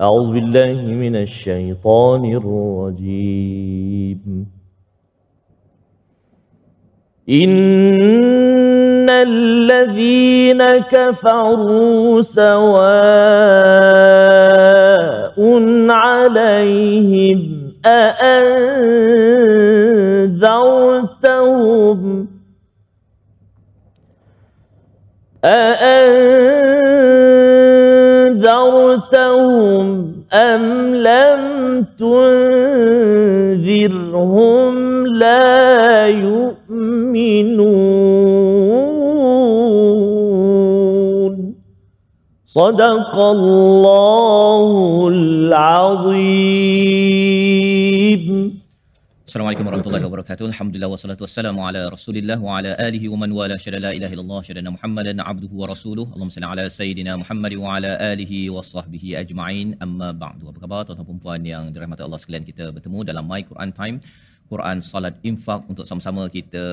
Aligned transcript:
أعوذ 0.00 0.28
بالله 0.34 0.76
من 1.04 1.14
الشيطان 1.26 2.22
الرجيم. 2.40 4.20
إن 7.28 9.10
الذين 9.10 10.62
كفروا 10.92 12.22
سواء 12.22 12.54
عليهم 15.90 17.50
أأنذرتهم 17.86 18.74
أأنذرتهم 28.84 30.14
أم 30.32 30.94
لم 30.94 31.84
تنذرهم 31.98 33.14
لا 35.06 36.06
يؤمنون 36.06 36.53
صدق 42.46 43.14
الله 43.36 45.08
العظيم 45.08 46.64
Assalamualaikum 49.34 49.66
warahmatullahi 49.66 50.06
wabarakatuh. 50.06 50.44
Alhamdulillah 50.52 50.90
wassalatu 50.94 51.22
wassalamu 51.26 51.60
ala 51.66 51.80
Rasulillah 51.94 52.38
wa 52.38 52.58
ala 52.58 52.70
alihi 52.86 53.10
wa 53.12 53.18
man 53.22 53.30
wala 53.38 53.58
syada 53.58 53.78
la 53.84 53.90
ilaha 53.98 54.12
illallah 54.14 54.40
syada 54.48 54.70
Muhammadan 54.76 55.18
abduhu 55.18 55.54
wa 55.62 55.66
rasuluh. 55.72 56.06
Allahumma 56.14 56.34
salli 56.36 56.48
ala 56.54 56.64
sayidina 56.78 57.12
Muhammad 57.22 57.52
wa 57.62 57.74
ala 57.76 57.90
alihi 58.12 58.38
wa 58.56 58.62
sahbihi 58.62 59.08
ajma'in. 59.22 59.68
Amma 59.86 60.08
ba'du. 60.22 60.44
Apa 60.50 60.58
khabar 60.64 60.80
tuan-tuan 60.86 61.08
dan 61.10 61.18
puan 61.24 61.42
yang 61.52 61.64
dirahmati 61.74 62.02
Allah 62.06 62.20
sekalian? 62.22 62.44
Kita 62.50 62.64
bertemu 62.76 62.98
dalam 63.10 63.24
My 63.32 63.42
Quran 63.50 63.70
Time. 63.80 63.96
Quran 64.52 64.78
Salat 64.90 65.16
Infak 65.30 65.60
untuk 65.72 65.84
sama-sama 65.88 66.22
kita 66.36 66.64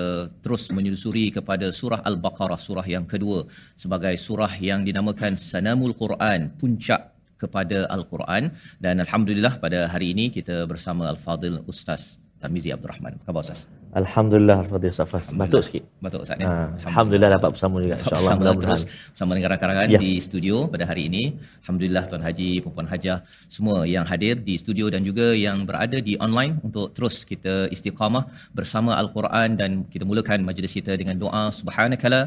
terus 0.43 0.63
menyusuri 0.77 1.25
kepada 1.37 1.67
surah 1.79 2.01
Al-Baqarah, 2.09 2.59
surah 2.67 2.85
yang 2.95 3.05
kedua 3.13 3.39
sebagai 3.83 4.15
surah 4.27 4.53
yang 4.69 4.81
dinamakan 4.87 5.33
Sanamul 5.49 5.95
Quran, 6.03 6.51
puncak 6.61 7.01
kepada 7.41 7.89
Al-Quran 7.95 8.53
dan 8.83 9.01
alhamdulillah 9.05 9.57
pada 9.57 9.89
hari 9.93 10.13
ini 10.13 10.29
kita 10.29 10.69
bersama 10.71 11.09
Al-Fadil 11.13 11.59
Ustaz 11.65 12.21
Tarmizi 12.41 12.69
Abdul 12.75 12.91
Rahman. 12.93 13.13
Apa 13.17 13.25
khabar 13.29 13.41
Ustaz? 13.49 13.80
Alhamdulillah 13.91 14.57
Al-Fatih 14.63 14.91
Safas. 14.97 15.25
Batuk 15.41 15.61
sikit. 15.67 15.83
Batuk 16.03 16.23
Ustaz 16.23 16.39
ya. 16.39 16.47
Ha, 16.47 16.53
Alhamdulillah 16.89 17.29
dapat 17.35 17.49
bersama 17.55 17.75
juga 17.83 17.95
insya-Allah 17.99 18.35
Bersama 18.39 18.61
terus 18.63 18.81
bersama 19.13 19.31
dengan 19.37 19.49
rakan-rakan 19.53 19.87
Ya. 19.95 19.99
di 20.03 20.11
studio 20.27 20.55
pada 20.73 20.83
hari 20.89 21.03
ini. 21.11 21.23
Alhamdulillah 21.61 22.03
Tuan 22.11 22.23
Haji, 22.27 22.49
Puan 22.63 22.87
Hajah 22.93 23.17
semua 23.55 23.77
yang 23.95 24.05
hadir 24.11 24.35
di 24.47 24.55
studio 24.63 24.87
dan 24.93 25.01
juga 25.09 25.27
yang 25.45 25.67
berada 25.69 25.99
di 26.07 26.15
online 26.25 26.53
untuk 26.67 26.95
terus 26.95 27.15
kita 27.31 27.55
istiqamah 27.75 28.23
bersama 28.57 28.95
Al-Quran 29.01 29.49
dan 29.59 29.71
kita 29.93 30.07
mulakan 30.11 30.39
majlis 30.49 30.71
kita 30.79 30.95
dengan 31.01 31.19
doa 31.23 31.43
subhanakala 31.59 32.21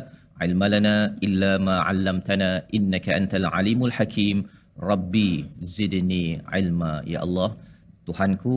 ilmalana 0.47 0.95
illa 1.27 1.53
ma 1.67 1.77
'allamtana 1.89 2.51
innaka 2.77 3.17
antal 3.19 3.49
alimul 3.59 3.95
hakim. 3.99 4.37
Rabbi 4.91 5.31
zidni 5.63 6.25
ilma 6.61 6.93
ya 7.15 7.23
Allah. 7.27 7.51
Tuhanku 8.05 8.55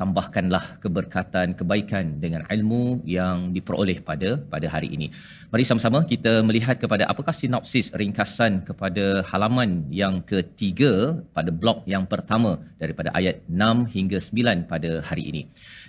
tambahkanlah 0.00 0.64
keberkatan 0.82 1.52
kebaikan 1.58 2.04
dengan 2.24 2.42
ilmu 2.54 3.02
yang 3.16 3.50
diperoleh 3.56 3.98
pada 4.08 4.30
pada 4.52 4.66
hari 4.74 4.88
ini. 4.96 5.08
Mari 5.52 5.64
sama-sama 5.68 5.98
kita 6.12 6.32
melihat 6.48 6.76
kepada 6.82 7.04
apakah 7.12 7.34
sinopsis 7.40 7.86
ringkasan 8.00 8.52
kepada 8.68 9.04
halaman 9.30 9.70
yang 10.00 10.14
ketiga 10.32 10.92
pada 11.36 11.50
blok 11.60 11.80
yang 11.94 12.04
pertama 12.12 12.50
daripada 12.82 13.10
ayat 13.18 13.36
6 13.50 13.94
hingga 13.96 14.18
9 14.28 14.70
pada 14.72 14.90
hari 15.08 15.24
ini. 15.30 15.42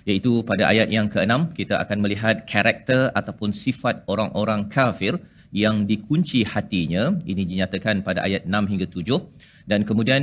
Iaitu 0.08 0.32
pada 0.50 0.64
ayat 0.72 0.88
yang 0.96 1.06
ke-6 1.14 1.54
kita 1.58 1.74
akan 1.84 1.98
melihat 2.04 2.36
karakter 2.52 3.02
ataupun 3.20 3.52
sifat 3.64 4.02
orang-orang 4.12 4.66
kafir 4.76 5.14
yang 5.62 5.86
dikunci 5.90 6.40
hatinya. 6.52 7.04
Ini 7.30 7.42
dinyatakan 7.50 8.02
pada 8.08 8.26
ayat 8.26 8.42
6 8.48 8.70
hingga 8.72 8.86
7 8.90 9.70
dan 9.70 9.86
kemudian 9.86 10.22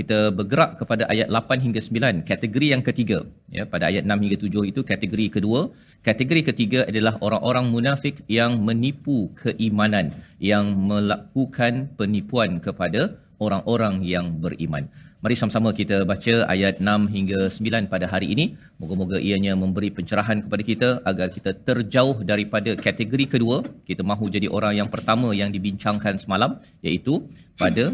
kita 0.00 0.18
bergerak 0.38 0.70
kepada 0.80 1.04
ayat 1.12 1.28
8 1.38 1.64
hingga 1.64 1.80
9 1.88 2.28
kategori 2.30 2.68
yang 2.74 2.82
ketiga 2.88 3.18
ya 3.56 3.64
pada 3.72 3.84
ayat 3.90 4.04
6 4.08 4.22
hingga 4.24 4.38
7 4.44 4.70
itu 4.72 4.80
kategori 4.92 5.26
kedua 5.36 5.60
kategori 6.08 6.42
ketiga 6.50 6.80
adalah 6.90 7.14
orang-orang 7.26 7.66
munafik 7.74 8.16
yang 8.38 8.54
menipu 8.68 9.18
keimanan 9.42 10.08
yang 10.52 10.66
melakukan 10.90 11.92
penipuan 12.00 12.58
kepada 12.66 13.02
orang-orang 13.44 13.94
yang 14.14 14.26
beriman 14.44 14.84
Mari 15.20 15.36
sama-sama 15.36 15.70
kita 15.78 15.96
baca 16.10 16.34
ayat 16.52 16.80
6 16.80 17.12
hingga 17.14 17.40
9 17.52 17.92
pada 17.92 18.06
hari 18.12 18.32
ini. 18.34 18.44
Moga-moga 18.80 19.20
ianya 19.20 19.52
memberi 19.62 19.92
pencerahan 19.96 20.40
kepada 20.44 20.62
kita 20.64 20.88
agar 21.10 21.28
kita 21.34 21.50
terjauh 21.68 22.24
daripada 22.30 22.72
kategori 22.86 23.26
kedua. 23.34 23.60
Kita 23.84 24.00
mahu 24.10 24.32
jadi 24.36 24.48
orang 24.48 24.80
yang 24.80 24.88
pertama 24.88 25.28
yang 25.36 25.52
dibincangkan 25.52 26.16
semalam 26.16 26.56
iaitu 26.80 27.20
pada 27.60 27.92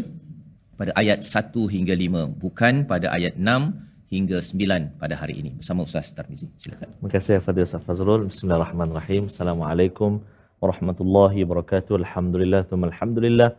pada 0.79 0.91
ayat 1.01 1.19
1 1.25 1.73
hingga 1.73 1.93
5 1.97 2.37
bukan 2.43 2.73
pada 2.91 3.09
ayat 3.17 3.33
6 3.33 4.13
hingga 4.13 4.37
9 4.39 5.01
pada 5.01 5.15
hari 5.21 5.35
ini 5.41 5.51
bersama 5.59 5.81
Ustaz 5.87 6.13
Tarmizi 6.17 6.47
silakan 6.61 6.87
Terima 6.93 7.09
kasih 7.15 7.41
Fadil 7.45 7.65
Ustaz 7.67 7.83
Fazrul. 7.87 8.21
Bismillahirrahmanirrahim. 8.31 9.23
Assalamualaikum 9.31 10.21
warahmatullahi 10.61 11.43
wabarakatuh. 11.43 11.93
Alhamdulillah, 12.01 12.61
thumma 12.69 12.85
alhamdulillah. 12.91 13.49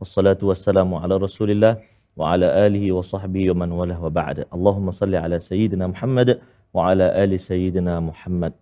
Wassalatu 0.00 0.52
wassalamu 0.52 1.00
ala 1.02 1.16
rasulillah 1.26 1.80
wa 2.20 2.32
ala 2.32 2.46
alihi 2.68 2.92
wa 2.92 3.00
sahbihi 3.12 3.48
wa 3.52 3.64
man 3.64 3.70
walah 3.80 3.98
wa 4.06 4.12
ba'da. 4.20 4.44
Allahumma 4.56 4.92
salli 5.00 5.16
ala 5.24 5.36
Sayyidina 5.40 5.88
Muhammad 5.92 6.28
wa 6.76 6.92
ala 6.92 7.06
ali 7.22 7.40
Sayyidina 7.40 7.94
Muhammad. 8.08 8.52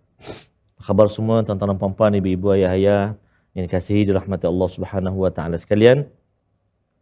Khabar 0.85 1.07
semua 1.11 1.43
tuan-tuan 1.43 1.75
dan 1.75 1.79
puan-puan, 1.83 2.15
ibu-ibu, 2.19 2.55
ayah-ayah 2.55 3.15
yang 3.55 3.63
dikasihi 3.67 4.07
dirahmati 4.07 4.47
Allah 4.47 4.69
Subhanahu 4.75 5.17
wa 5.23 5.31
taala 5.35 5.59
sekalian 5.59 6.07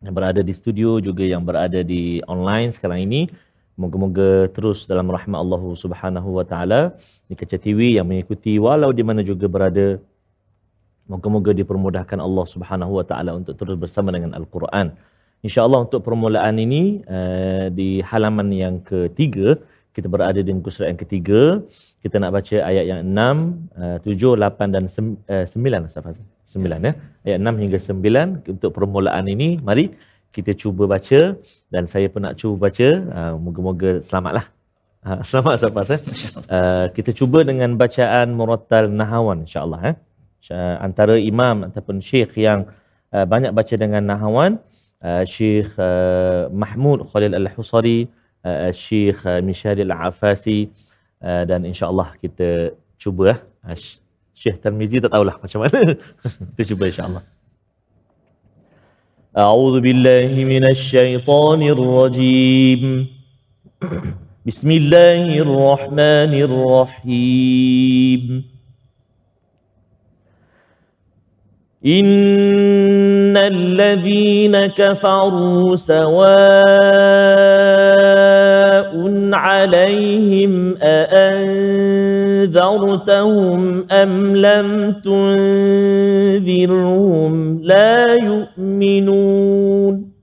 yang 0.04 0.14
berada 0.14 0.44
di 0.44 0.54
studio 0.54 1.00
juga 1.00 1.24
yang 1.24 1.48
berada 1.48 1.80
di 1.80 2.20
online 2.28 2.76
sekarang 2.76 3.08
ini 3.08 3.32
moga-moga 3.80 4.52
terus 4.54 4.86
dalam 4.86 5.10
rahmat 5.10 5.40
Allah 5.40 5.64
Subhanahu 5.74 6.30
wa 6.38 6.46
taala 6.46 6.94
di 7.26 7.34
Kaca 7.34 7.58
TV 7.58 7.98
yang 7.98 8.06
mengikuti 8.06 8.60
walau 8.62 8.92
di 8.94 9.02
mana 9.02 9.26
juga 9.26 9.50
berada 9.50 9.98
moga-moga 11.10 11.56
dipermudahkan 11.56 12.20
Allah 12.20 12.46
Subhanahu 12.46 13.00
wa 13.00 13.06
taala 13.08 13.32
untuk 13.40 13.56
terus 13.58 13.76
bersama 13.80 14.14
dengan 14.14 14.36
Al-Quran. 14.38 14.94
Insya-Allah 15.44 15.84
untuk 15.84 16.08
permulaan 16.08 16.56
ini 16.56 17.04
uh, 17.04 17.68
di 17.68 18.00
halaman 18.00 18.48
yang 18.54 18.76
ketiga 18.80 19.60
kita 19.96 20.08
berada 20.10 20.40
di 20.42 20.52
muka 20.58 20.74
surat 20.74 20.90
yang 20.92 21.02
ketiga 21.02 21.62
kita 22.04 22.16
nak 22.22 22.32
baca 22.36 22.58
ayat 22.70 22.86
yang 22.92 23.02
6, 23.06 23.78
uh, 23.78 23.98
7, 24.02 24.36
8 24.42 24.76
dan 24.76 24.84
9 24.90 25.88
Ustaz 25.88 26.02
Fazil. 26.04 26.26
9 26.44 26.88
ya. 26.88 26.94
Ayat 27.26 27.40
6 27.40 27.62
hingga 27.64 27.80
9 27.80 28.52
untuk 28.54 28.72
permulaan 28.76 29.26
ini 29.30 29.62
mari 29.62 29.94
kita 30.36 30.52
cuba 30.58 30.90
baca 30.90 31.38
dan 31.70 31.84
saya 31.86 32.10
pun 32.10 32.26
nak 32.26 32.36
cuba 32.42 32.68
baca 32.68 32.88
uh, 33.18 33.34
moga-moga 33.38 33.92
selamatlah. 34.02 34.46
Uh, 35.06 35.22
selamat 35.30 35.54
Ustaz 35.62 35.72
Fazil. 35.78 36.00
Uh, 36.50 36.86
kita 36.98 37.14
cuba 37.14 37.46
dengan 37.46 37.78
bacaan 37.78 38.34
murattal 38.34 38.90
nahawan 38.90 39.46
insya-Allah 39.46 39.82
eh. 39.94 39.96
Uh, 40.52 40.76
antara 40.84 41.16
imam 41.16 41.72
ataupun 41.72 42.04
syekh 42.04 42.36
yang 42.36 42.68
uh, 43.16 43.24
banyak 43.24 43.56
baca 43.56 43.76
dengan 43.80 44.04
nahawan 44.04 44.60
uh, 45.04 45.24
Syekh 45.28 45.70
uh, 45.78 46.48
Mahmud 46.50 47.06
Khalil 47.12 47.36
Al-Husari, 47.36 48.08
uh, 48.45 48.71
Syekh 48.73 49.21
uh, 49.27 49.41
Mishari 49.45 49.83
Al-Afasi 49.87 50.71
uh, 51.23 51.43
dan 51.49 51.65
insya-Allah 51.65 52.15
kita 52.23 52.75
cuba 52.99 53.35
eh. 53.35 53.41
Uh, 53.65 53.77
Syekh 54.39 54.63
Tarmizi 54.63 55.03
tak 55.03 55.11
tahulah 55.11 55.37
macam 55.43 55.59
mana. 55.67 55.81
kita 56.55 56.63
cuba 56.75 56.87
insya-Allah. 56.91 57.25
أعوذ 59.39 59.81
بالله 59.81 60.35
من 60.35 60.65
الشيطان 60.71 61.63
الرجيم 61.63 63.07
بسم 64.47 64.71
الله 64.71 65.39
الرحمن 65.39 66.33
الرحيم 66.49 68.23
إن 71.87 73.37
الذين 73.37 74.67
كفروا 74.67 75.77
سواء 75.77 77.39
عليهم 79.34 80.76
أأنذرتهم 80.82 81.52
أم 83.92 84.36
لم 84.36 84.96
تنذرهم؟ 85.04 86.44
لا 87.64 88.14
يؤمنون. 88.14 90.14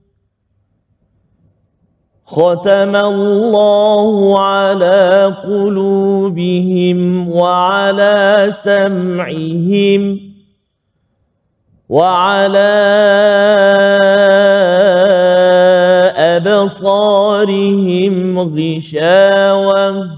ختم 2.31 2.97
الله 2.97 4.41
على 4.41 5.35
قلوبهم 5.45 7.31
وعلى 7.31 8.53
سمعهم 8.63 10.21
وعلى 11.89 12.77
أبصارهم 16.47 18.39
غشاوة 18.39 20.11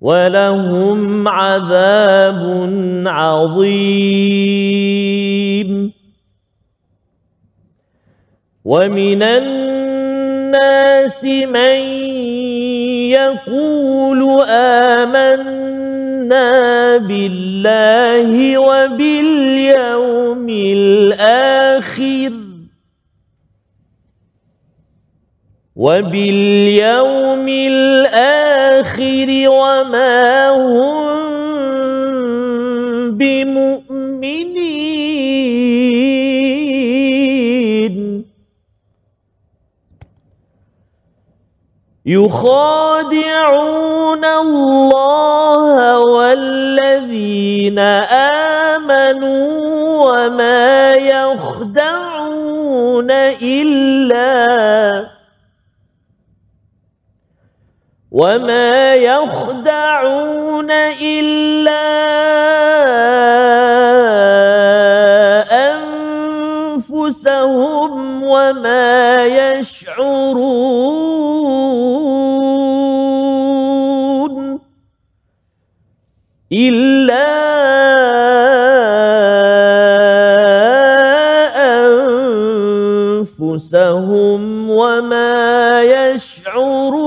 ولهم 0.00 1.28
عذاب 1.28 2.40
عظيم. 3.06 4.50
ومن 8.64 9.22
الناس 9.22 11.24
من 11.24 11.80
يقول 13.10 14.40
آمنا 14.48 15.70
بالله 16.96 18.58
وباليوم 18.58 20.48
الآخر. 20.48 22.49
وباليوم 25.80 27.48
الآخر 27.48 29.28
وما 29.48 30.48
هم 30.52 31.08
بمؤمنين. 33.16 34.60
يخادعون 42.06 43.44
الله 44.24 45.98
والذين 45.98 47.78
آمنوا 48.68 49.48
وما 50.12 50.94
يخدعون 50.94 51.90
إلا 53.42 55.09
وما 58.10 58.94
يخدعون 58.94 60.70
إلا 61.00 61.86
أنفسهم 66.90 68.22
وما 68.22 69.26
يشعرون 69.26 70.50
إلا 76.52 77.30
أنفسهم 83.30 84.70
وما 84.70 85.82
يشعرون 85.82 86.99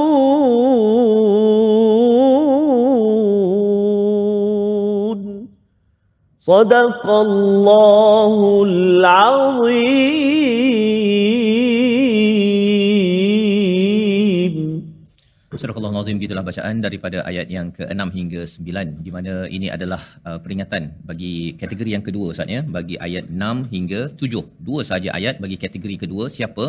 صدق 6.42 7.04
الله 7.10 8.62
العظيم 8.66 10.28
Nazim 15.95 16.17
gitulah 16.23 16.43
bacaan 16.49 16.75
daripada 16.85 17.17
ayat 17.29 17.47
yang 17.55 17.67
ke-6 17.77 18.01
hingga 18.17 18.41
9 18.53 19.05
di 19.05 19.11
mana 19.15 19.33
ini 19.57 19.67
adalah 19.75 20.01
uh, 20.27 20.39
peringatan 20.43 20.83
bagi 21.09 21.33
kategori 21.61 21.91
yang 21.95 22.05
kedua 22.07 22.25
Ustaz 22.33 22.49
ya 22.55 22.61
bagi 22.77 22.95
ayat 23.07 23.25
6 23.29 23.73
hingga 23.73 24.01
7 24.23 24.43
dua 24.67 24.81
saja 24.89 25.09
ayat 25.19 25.35
bagi 25.43 25.57
kategori 25.63 25.95
kedua. 26.03 26.25
Siapa? 26.35 26.65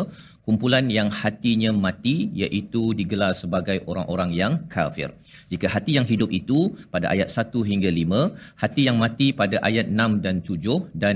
Kumpulan 0.47 0.85
yang 0.97 1.09
hatinya 1.21 1.71
mati 1.85 2.15
iaitu 2.43 2.83
digelar 2.99 3.33
sebagai 3.41 3.77
orang-orang 3.91 4.29
yang 4.41 4.53
kafir. 4.75 5.09
Jika 5.51 5.67
hati 5.75 5.97
yang 5.97 6.07
hidup 6.11 6.29
itu 6.39 6.59
pada 6.93 7.09
ayat 7.13 7.29
1 7.33 7.69
hingga 7.71 7.89
5 7.89 8.61
hati 8.63 8.81
yang 8.87 8.97
mati 9.05 9.27
pada 9.41 9.57
ayat 9.69 9.87
6 9.89 10.25
dan 10.25 10.35
7 10.45 11.01
dan 11.03 11.15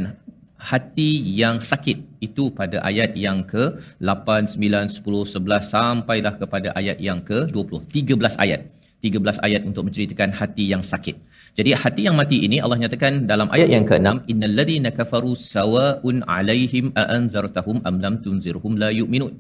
hati 0.60 1.12
yang 1.42 1.58
sakit. 1.70 1.98
Itu 2.28 2.52
pada 2.60 2.78
ayat 2.90 3.16
yang 3.26 3.48
ke 3.52 3.64
8 4.04 4.60
9 4.60 4.92
10 5.00 5.40
11 5.40 5.74
sampailah 5.74 6.34
kepada 6.42 6.70
ayat 6.80 7.00
yang 7.08 7.22
ke 7.30 7.48
20 7.56 7.88
13 7.96 8.44
ayat. 8.44 8.62
13 9.00 9.40
ayat 9.48 9.62
untuk 9.70 9.88
menceritakan 9.88 10.36
hati 10.40 10.68
yang 10.74 10.84
sakit. 10.84 11.16
Jadi 11.58 11.72
hati 11.84 12.02
yang 12.08 12.16
mati 12.20 12.38
ini 12.48 12.58
Allah 12.64 12.78
nyatakan 12.84 13.24
dalam 13.32 13.48
ayat 13.56 13.70
yang 13.76 13.86
ke-6 13.88 14.28
innal 14.32 14.56
ladzina 14.60 14.92
kafaru 15.00 15.32
sawaun 15.40 16.20
alaihim 16.28 16.92
a 17.02 17.04
anzartahum 17.18 17.80
am 17.90 17.96
lam 18.04 18.20
tunzirhum 18.26 18.76
la 18.84 18.92
yu'minun. 19.00 19.34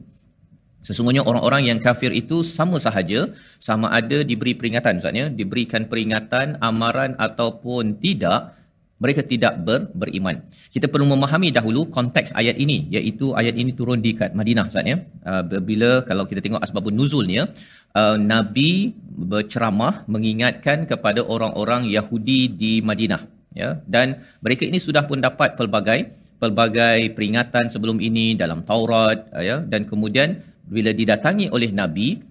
Sesungguhnya 0.87 1.27
orang-orang 1.27 1.67
yang 1.69 1.79
kafir 1.83 2.11
itu 2.15 2.39
sama 2.39 2.79
sahaja 2.79 3.35
sama 3.59 3.91
ada 3.99 4.23
diberi 4.23 4.55
peringatan. 4.55 5.03
Maksudnya 5.03 5.27
diberikan 5.39 5.91
peringatan 5.91 6.55
amaran 6.63 7.19
ataupun 7.19 7.99
tidak 7.99 8.55
mereka 8.99 9.21
tidak 9.23 9.53
ber, 9.65 9.87
beriman. 9.95 10.43
Kita 10.75 10.91
perlu 10.91 11.07
memahami 11.07 11.49
dahulu 11.55 11.87
konteks 11.87 12.35
ayat 12.35 12.59
ini 12.59 12.91
iaitu 12.91 13.31
ayat 13.31 13.55
ini 13.55 13.71
turun 13.79 14.03
di 14.03 14.11
kat 14.19 14.35
Madinah 14.35 14.67
Ustaz 14.67 14.85
ya. 14.91 14.99
Uh, 15.23 15.43
bila 15.63 16.03
kalau 16.03 16.27
kita 16.29 16.43
tengok 16.43 16.61
asbabun 16.61 16.95
nuzulnya 16.99 17.49
uh, 17.95 18.19
Nabi 18.19 18.93
berceramah 19.31 20.03
mengingatkan 20.11 20.83
kepada 20.91 21.23
orang-orang 21.23 21.87
Yahudi 21.87 22.51
di 22.51 22.73
Madinah 22.83 23.23
ya 23.55 23.81
dan 23.89 24.21
mereka 24.45 24.63
ini 24.67 24.77
sudah 24.77 25.03
pun 25.09 25.23
dapat 25.23 25.57
pelbagai 25.57 25.99
pelbagai 26.37 27.11
peringatan 27.17 27.67
sebelum 27.73 27.97
ini 27.99 28.37
dalam 28.37 28.61
Taurat 28.67 29.31
uh, 29.33 29.43
ya 29.43 29.57
dan 29.63 29.87
kemudian 29.87 30.43
bila 30.69 30.93
didatangi 30.93 31.49
oleh 31.49 31.73
Nabi 31.73 32.28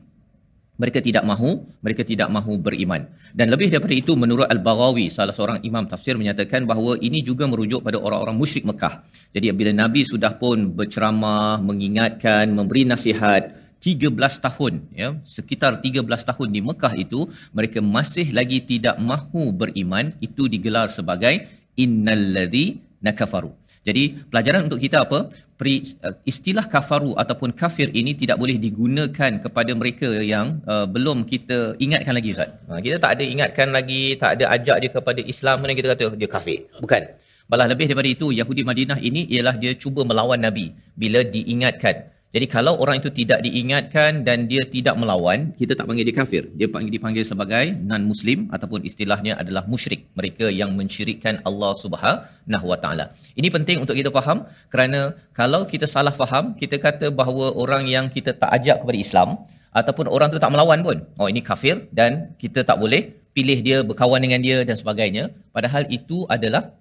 mereka 0.78 1.02
tidak 1.02 1.26
mahu 1.26 1.66
mereka 1.82 2.06
tidak 2.06 2.30
mahu 2.30 2.56
beriman. 2.56 3.04
Dan 3.34 3.50
lebih 3.52 3.68
daripada 3.68 3.92
itu 3.92 4.14
menurut 4.14 4.46
al-Baghawi 4.46 5.10
salah 5.10 5.34
seorang 5.34 5.58
imam 5.66 5.84
tafsir 5.90 6.14
menyatakan 6.14 6.64
bahawa 6.64 6.96
ini 7.02 7.20
juga 7.20 7.44
merujuk 7.50 7.82
pada 7.82 7.98
orang-orang 7.98 8.38
musyrik 8.38 8.64
Mekah. 8.64 9.04
Jadi 9.34 9.50
bila 9.52 9.74
nabi 9.74 10.06
sudah 10.06 10.38
pun 10.38 10.70
berceramah 10.72 11.60
mengingatkan 11.60 12.48
memberi 12.54 12.86
nasihat 12.86 13.58
13 13.78 14.10
tahun 14.18 14.74
ya 14.90 15.08
sekitar 15.22 15.78
13 15.78 16.02
tahun 16.02 16.48
di 16.50 16.60
Mekah 16.62 16.94
itu 16.98 17.30
mereka 17.54 17.78
masih 17.78 18.34
lagi 18.34 18.58
tidak 18.62 18.98
mahu 18.98 19.54
beriman 19.54 20.10
itu 20.18 20.50
digelar 20.50 20.90
sebagai 20.90 21.46
innalladzi 21.78 22.82
nakafaru 22.98 23.54
jadi 23.88 24.02
pelajaran 24.30 24.60
untuk 24.68 24.80
kita 24.84 24.98
apa? 25.06 25.18
Pri, 25.60 25.74
uh, 26.06 26.14
istilah 26.32 26.64
kafaru 26.74 27.12
ataupun 27.22 27.50
kafir 27.60 27.88
ini 28.00 28.12
tidak 28.22 28.36
boleh 28.42 28.56
digunakan 28.64 29.32
kepada 29.44 29.72
mereka 29.80 30.08
yang 30.34 30.46
uh, 30.72 30.86
belum 30.94 31.24
kita 31.32 31.58
ingatkan 31.84 32.14
lagi 32.18 32.30
Ustaz. 32.36 32.50
Ha, 32.68 32.78
kita 32.84 32.96
tak 33.04 33.10
ada 33.16 33.24
ingatkan 33.34 33.68
lagi, 33.76 34.02
tak 34.22 34.30
ada 34.36 34.44
ajak 34.56 34.76
dia 34.82 34.90
kepada 34.96 35.20
Islam 35.32 35.54
kemudian 35.58 35.78
kita 35.80 35.88
kata 35.94 36.04
dia 36.20 36.28
kafir. 36.36 36.58
Bukan. 36.84 37.02
Malah 37.48 37.66
lebih 37.72 37.88
daripada 37.88 38.10
itu, 38.12 38.26
Yahudi 38.40 38.62
Madinah 38.70 38.98
ini 39.00 39.24
ialah 39.34 39.56
dia 39.56 39.72
cuba 39.72 40.04
melawan 40.04 40.36
Nabi 40.36 40.66
bila 40.92 41.24
diingatkan. 41.24 42.12
Jadi 42.28 42.44
kalau 42.44 42.76
orang 42.76 43.00
itu 43.00 43.08
tidak 43.08 43.40
diingatkan 43.40 44.20
dan 44.20 44.44
dia 44.50 44.60
tidak 44.68 45.00
melawan, 45.00 45.48
kita 45.56 45.72
tak 45.72 45.88
panggil 45.88 46.04
dia 46.04 46.16
kafir. 46.20 46.42
Dia 46.60 46.68
panggil 46.68 46.92
dipanggil 46.92 47.24
sebagai 47.24 47.72
non-muslim 47.90 48.52
ataupun 48.52 48.84
istilahnya 48.84 49.32
adalah 49.40 49.64
musyrik. 49.64 50.12
Mereka 50.12 50.52
yang 50.52 50.76
mensyirikkan 50.76 51.40
Allah 51.48 51.72
Subhanahu 51.82 52.66
Wa 52.68 52.78
Taala. 52.84 53.16
Ini 53.32 53.48
penting 53.48 53.80
untuk 53.80 53.96
kita 53.96 54.12
faham 54.12 54.44
kerana 54.68 55.16
kalau 55.32 55.64
kita 55.64 55.88
salah 55.88 56.12
faham, 56.12 56.52
kita 56.52 56.76
kata 56.76 57.08
bahawa 57.08 57.56
orang 57.56 57.88
yang 57.88 58.12
kita 58.12 58.36
tak 58.36 58.52
ajak 58.60 58.84
kepada 58.84 58.98
Islam 59.00 59.28
ataupun 59.72 60.12
orang 60.12 60.28
tu 60.28 60.36
tak 60.36 60.52
melawan 60.52 60.84
pun, 60.84 61.00
oh 61.16 61.32
ini 61.32 61.40
kafir 61.40 61.88
dan 61.96 62.36
kita 62.36 62.60
tak 62.60 62.76
boleh 62.76 63.08
pilih 63.32 63.58
dia 63.64 63.80
berkawan 63.80 64.20
dengan 64.20 64.44
dia 64.44 64.68
dan 64.68 64.76
sebagainya. 64.76 65.32
Padahal 65.56 65.88
itu 65.88 66.28
adalah 66.28 66.76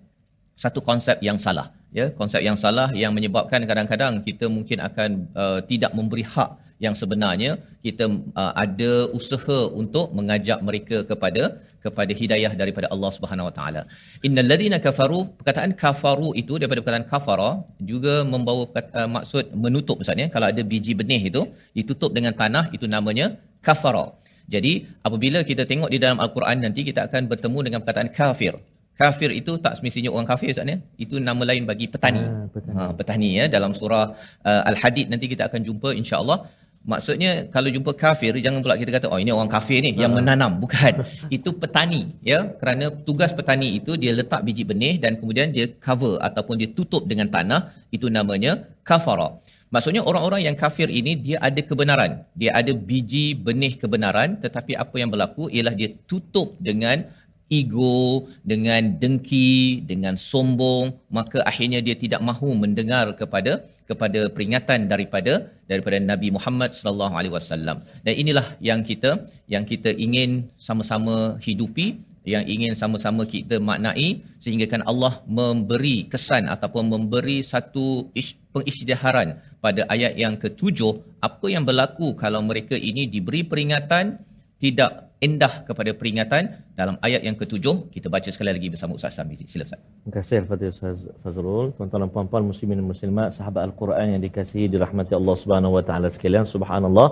satu 0.60 0.84
konsep 0.84 1.24
yang 1.24 1.40
salah 1.40 1.72
ya 2.00 2.06
konsep 2.20 2.42
yang 2.48 2.58
salah 2.64 2.90
yang 3.04 3.12
menyebabkan 3.18 3.62
kadang-kadang 3.70 4.14
kita 4.28 4.46
mungkin 4.56 4.78
akan 4.88 5.10
uh, 5.42 5.60
tidak 5.70 5.92
memberi 5.98 6.26
hak 6.34 6.50
yang 6.86 6.96
sebenarnya 7.02 7.52
kita 7.86 8.06
uh, 8.42 8.54
ada 8.64 8.92
usaha 9.20 9.60
untuk 9.82 10.06
mengajak 10.18 10.60
mereka 10.68 10.98
kepada 11.12 11.44
kepada 11.86 12.12
hidayah 12.20 12.52
daripada 12.62 12.88
Allah 12.94 13.12
Subhanahu 13.16 13.48
Wa 13.50 13.54
Taala. 13.58 13.82
Innal 14.28 14.48
ladzina 14.52 14.78
kafaru 14.86 15.20
perkataan 15.40 15.74
kafaru 15.84 16.30
itu 16.42 16.54
daripada 16.60 16.82
perkataan 16.84 17.08
kafara 17.14 17.50
juga 17.92 18.16
membawa 18.34 18.64
uh, 19.00 19.10
maksud 19.18 19.46
menutup 19.66 19.98
maksudnya 20.02 20.28
kalau 20.36 20.48
ada 20.52 20.64
biji 20.72 20.94
benih 21.02 21.22
itu 21.32 21.44
ditutup 21.78 22.12
dengan 22.18 22.36
tanah 22.42 22.66
itu 22.78 22.88
namanya 22.96 23.28
kafara. 23.68 24.06
Jadi 24.54 24.74
apabila 25.08 25.40
kita 25.50 25.64
tengok 25.72 25.90
di 25.94 26.00
dalam 26.04 26.20
al-Quran 26.24 26.58
nanti 26.66 26.82
kita 26.90 27.02
akan 27.08 27.24
bertemu 27.32 27.60
dengan 27.68 27.80
perkataan 27.84 28.12
kafir. 28.20 28.56
Kafir 28.98 29.30
itu 29.40 29.52
tak 29.62 29.74
semestinya 29.78 30.10
orang 30.10 30.26
kafir 30.32 30.50
Ustaz 30.54 30.66
ya. 30.74 30.78
Itu 30.98 31.16
nama 31.22 31.44
lain 31.50 31.64
bagi 31.70 31.86
petani. 31.94 32.24
Ah, 32.26 32.46
petani. 32.50 32.78
Ha, 32.78 32.92
petani 33.00 33.30
ya 33.40 33.46
dalam 33.56 33.72
surah 33.80 34.06
uh, 34.50 34.62
Al-Hadid 34.70 35.14
nanti 35.14 35.26
kita 35.34 35.46
akan 35.50 35.62
jumpa 35.68 35.94
insya-Allah. 36.02 36.50
Maksudnya 36.88 37.32
kalau 37.54 37.70
jumpa 37.76 37.92
kafir 38.04 38.32
jangan 38.46 38.64
pula 38.64 38.80
kita 38.82 38.92
kata 38.96 39.08
oh 39.14 39.20
ini 39.24 39.30
orang 39.38 39.52
kafir 39.52 39.84
ni 39.86 39.92
yang 40.04 40.18
menanam 40.18 40.58
bukan. 40.64 41.04
Itu 41.38 41.54
petani 41.62 42.02
ya 42.32 42.40
kerana 42.60 42.90
tugas 43.08 43.32
petani 43.38 43.68
itu 43.78 44.00
dia 44.02 44.12
letak 44.20 44.42
biji 44.48 44.64
benih 44.64 44.96
dan 45.04 45.20
kemudian 45.20 45.52
dia 45.56 45.68
cover 45.86 46.16
ataupun 46.28 46.56
dia 46.62 46.70
tutup 46.78 47.04
dengan 47.12 47.28
tanah 47.36 47.76
itu 47.92 48.08
namanya 48.18 48.52
kafara. 48.88 49.36
Maksudnya 49.68 50.02
orang-orang 50.10 50.48
yang 50.48 50.56
kafir 50.56 50.88
ini 50.88 51.20
dia 51.20 51.38
ada 51.44 51.60
kebenaran. 51.60 52.24
Dia 52.40 52.56
ada 52.56 52.72
biji 52.72 53.36
benih 53.36 53.76
kebenaran 53.76 54.40
tetapi 54.40 54.80
apa 54.80 54.96
yang 54.96 55.12
berlaku 55.12 55.52
ialah 55.52 55.76
dia 55.76 55.92
tutup 56.08 56.56
dengan 56.56 57.04
ego, 57.50 58.28
dengan 58.44 59.00
dengki, 59.02 59.84
dengan 59.88 60.16
sombong, 60.20 60.96
maka 61.08 61.44
akhirnya 61.48 61.80
dia 61.80 61.96
tidak 61.96 62.20
mahu 62.20 62.52
mendengar 62.54 63.16
kepada 63.16 63.64
kepada 63.88 64.28
peringatan 64.28 64.92
daripada 64.92 65.48
daripada 65.72 65.98
Nabi 66.12 66.28
Muhammad 66.36 66.76
sallallahu 66.76 67.14
alaihi 67.16 67.34
wasallam. 67.40 67.80
Dan 68.04 68.14
inilah 68.20 68.60
yang 68.60 68.84
kita 68.84 69.12
yang 69.48 69.64
kita 69.64 69.96
ingin 69.96 70.52
sama-sama 70.60 71.40
hidupi 71.40 71.96
yang 72.28 72.44
ingin 72.44 72.76
sama-sama 72.76 73.24
kita 73.24 73.56
maknai 73.64 74.20
sehingga 74.44 74.68
kan 74.68 74.84
Allah 74.84 75.24
memberi 75.24 76.12
kesan 76.12 76.52
ataupun 76.52 76.92
memberi 76.92 77.40
satu 77.40 78.12
pengisytiharan 78.52 79.40
pada 79.64 79.88
ayat 79.88 80.20
yang 80.20 80.36
ketujuh 80.36 81.24
apa 81.24 81.48
yang 81.48 81.64
berlaku 81.64 82.20
kalau 82.20 82.44
mereka 82.44 82.76
ini 82.76 83.08
diberi 83.08 83.48
peringatan 83.48 84.20
tidak 84.60 85.07
endah 85.26 85.54
kepada 85.68 85.92
peringatan 86.00 86.44
dalam 86.80 86.96
ayat 87.08 87.22
yang 87.28 87.36
ketujuh 87.42 87.90
kita 87.96 88.08
baca 88.16 88.30
sekali 88.36 88.52
lagi 88.56 88.68
bersama 88.74 88.94
Ustaz 89.00 89.18
Samizi 89.18 89.46
sila 89.50 89.66
Ustaz 89.68 89.82
Terima 89.82 90.14
kasih 90.18 90.36
Al-Fatihah 90.44 90.72
Ustaz 90.76 91.00
Fazrul. 91.24 91.68
Tuan-tuan 91.76 92.02
dan 92.06 92.12
puan-puan 92.16 92.44
muslimin 92.52 92.78
dan 92.80 92.88
muslimat, 92.94 93.30
sahabat 93.38 93.62
Al-Quran 93.68 94.08
yang 94.14 94.22
dikasihi 94.28 94.66
dirahmati 94.74 95.14
Allah 95.20 95.36
Subhanahu 95.44 95.76
wa 95.78 95.84
taala 95.88 96.08
sekalian. 96.16 96.46
Subhanallah. 96.56 97.10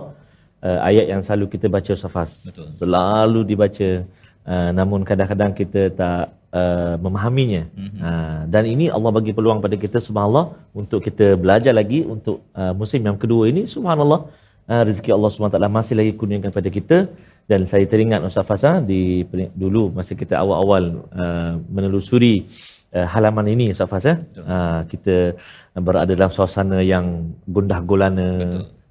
Uh, 0.65 0.79
ayat 0.89 1.05
yang 1.12 1.21
selalu 1.25 1.45
kita 1.53 1.67
baca. 1.75 1.93
Betul. 2.50 2.67
Selalu 2.79 3.39
dibaca. 3.51 3.89
Uh, 4.45 4.69
namun 4.77 5.00
kadang-kadang 5.09 5.51
kita 5.62 5.81
tak 6.00 6.24
uh, 6.59 6.95
memahaminya. 7.05 7.63
Mm-hmm. 7.67 8.00
Uh, 8.07 8.41
dan 8.53 8.63
ini 8.74 8.85
Allah 8.95 9.12
bagi 9.17 9.31
peluang 9.38 9.59
pada 9.65 9.75
kita 9.83 9.97
subhanallah 10.07 10.45
untuk 10.81 11.00
kita 11.07 11.35
belajar 11.43 11.74
lagi 11.81 12.00
untuk 12.15 12.38
uh, 12.62 12.74
musim 12.79 13.01
yang 13.09 13.17
kedua 13.24 13.43
ini 13.51 13.63
subhanallah 13.75 14.19
uh, 14.71 14.81
rezeki 14.88 15.12
Allah 15.17 15.29
SWT 15.29 15.59
masih 15.79 15.95
lagi 16.00 16.12
kurniakan 16.19 16.51
pada 16.57 16.69
kita 16.77 16.97
dan 17.49 17.61
saya 17.71 17.85
teringat 17.91 18.25
Ustaz 18.25 18.45
Fasa 18.49 18.71
di 18.91 19.01
dulu 19.63 19.93
masa 19.97 20.17
kita 20.21 20.35
awal-awal 20.43 20.83
uh, 21.13 21.53
menelusuri 21.75 22.35
uh, 22.97 23.07
halaman 23.13 23.47
ini 23.53 23.65
Ustaz 23.75 23.89
Fasa 23.93 24.13
uh, 24.53 24.81
kita 24.91 25.15
berada 25.87 26.11
dalam 26.17 26.33
suasana 26.33 26.79
yang 26.93 27.05
gundah 27.55 27.79
gulana 27.89 28.27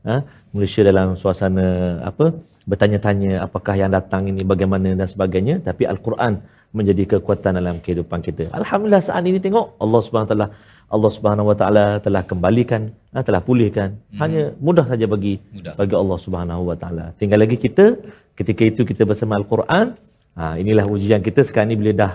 uh, 0.07 0.21
Malaysia 0.55 0.83
dalam 0.91 1.19
suasana 1.23 1.67
apa 2.11 2.27
bertanya-tanya 2.71 3.33
apakah 3.47 3.75
yang 3.81 3.91
datang 3.93 4.31
ini 4.31 4.43
bagaimana 4.53 4.95
dan 5.01 5.09
sebagainya 5.15 5.57
tapi 5.69 5.85
al-Quran 5.93 6.41
menjadi 6.75 7.03
kekuatan 7.17 7.53
dalam 7.59 7.77
kehidupan 7.85 8.19
kita. 8.27 8.51
Alhamdulillah 8.61 9.03
saat 9.09 9.23
ini 9.31 9.39
tengok 9.39 9.79
Allah 9.85 10.01
Subhanahu 10.07 10.31
taala 10.33 10.47
Allah 10.95 11.11
Subhanahu 11.17 11.51
wa 11.51 11.57
taala 11.61 11.85
telah 12.07 12.23
kembalikan, 12.31 12.83
ha, 13.15 13.23
telah 13.27 13.41
pulihkan. 13.49 13.89
Hmm. 13.95 14.19
Hanya 14.21 14.43
mudah 14.67 14.85
saja 14.91 15.07
bagi 15.15 15.35
Mudah. 15.55 15.75
bagi 15.81 15.95
Allah 16.03 16.19
Subhanahu 16.25 16.63
wa 16.71 16.77
taala. 16.83 17.05
Tinggal 17.21 17.41
lagi 17.45 17.57
kita 17.67 17.85
ketika 18.36 18.64
itu 18.66 18.82
kita 18.86 19.04
bersama 19.04 19.36
al-Quran. 19.40 19.98
Ha, 20.38 20.56
inilah 20.62 20.86
ujian 20.88 21.20
kita 21.20 21.44
sekarang 21.44 21.74
ni 21.74 21.78
bila 21.80 21.92
dah 21.92 22.12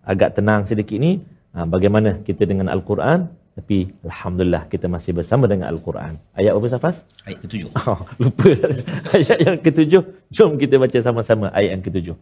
agak 0.00 0.40
tenang 0.40 0.64
sedikit 0.64 0.96
ni, 0.96 1.20
ha, 1.52 1.68
bagaimana 1.68 2.24
kita 2.24 2.48
dengan 2.48 2.72
al-Quran 2.72 3.28
tapi 3.58 3.90
alhamdulillah 4.06 4.70
kita 4.70 4.86
masih 4.86 5.18
bersama 5.18 5.50
dengan 5.50 5.66
al-Quran. 5.74 6.14
Ayat 6.38 6.54
apa 6.54 6.66
Safas? 6.70 7.02
ayat 7.26 7.42
ketujuh 7.42 7.74
Oh, 7.74 8.06
lupa 8.22 8.54
ayat 9.18 9.38
yang 9.42 9.58
ketujuh. 9.58 10.02
Jom 10.30 10.54
kita 10.54 10.78
baca 10.78 10.98
sama-sama 11.02 11.50
ayat 11.50 11.74
yang 11.74 11.82
ketujuh. 11.82 12.14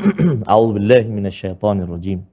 A'udzubillahi 0.49 1.07
minasyaitonirrajim. 1.13 2.25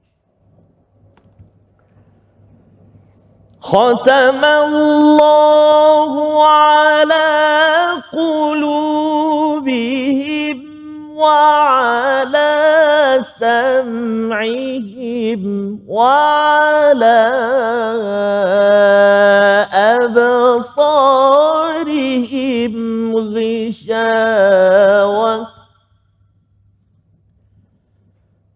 ختم 3.67 4.41
الله 4.45 6.13
على 6.39 7.27
قلوبهم 8.15 8.70
وعلى 11.22 12.52
سمعهم 13.38 14.62
وعلى 15.88 17.20
أبصارهم 21.42 22.74
غشاوة 23.34 24.42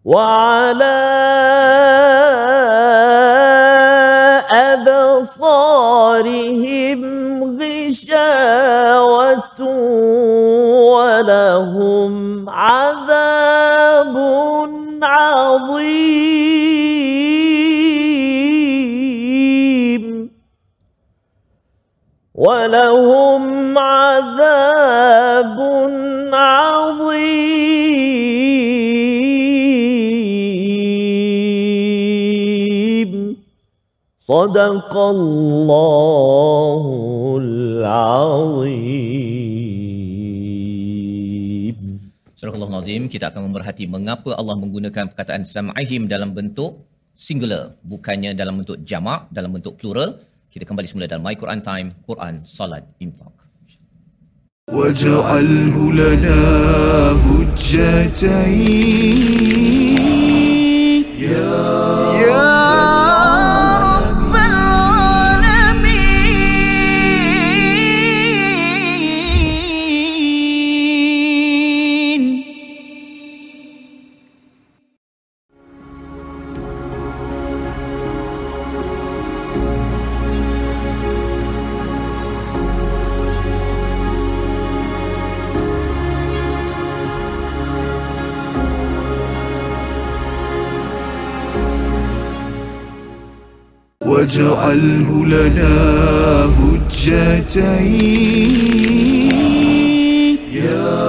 وعلى 0.05 0.86
ولهم 11.57 12.49
عذاب 12.49 14.17
عظيم. 15.03 16.37
ولهم 22.35 23.77
عذاب 23.77 25.57
عظيم. 26.33 27.57
صدق 34.17 34.97
الله 34.97 36.85
العظيم. 37.41 39.46
Astaghfirullahalazim, 42.67 43.07
kita 43.07 43.31
akan 43.31 43.47
memerhati 43.47 43.87
mengapa 43.87 44.35
Allah 44.35 44.59
menggunakan 44.59 45.07
perkataan 45.15 45.47
sam'ihim 45.47 46.11
dalam 46.11 46.35
bentuk 46.35 46.83
singular, 47.15 47.79
bukannya 47.79 48.35
dalam 48.35 48.59
bentuk 48.59 48.83
jamak, 48.83 49.31
dalam 49.31 49.55
bentuk 49.55 49.79
plural. 49.79 50.19
Kita 50.51 50.67
kembali 50.67 50.83
semula 50.83 51.07
dalam 51.07 51.23
My 51.23 51.39
Quran 51.39 51.63
Time, 51.63 51.95
Quran 52.03 52.43
Salat 52.43 52.83
Infaq. 52.99 53.31
Waj'alhu 54.67 55.95
lana 55.95 56.43
hujjatain 57.23 59.15
ya 61.15 61.47
واجعله 94.27 95.25
لنا 95.25 95.75
هجتين 96.59 97.47
يا 100.51 101.07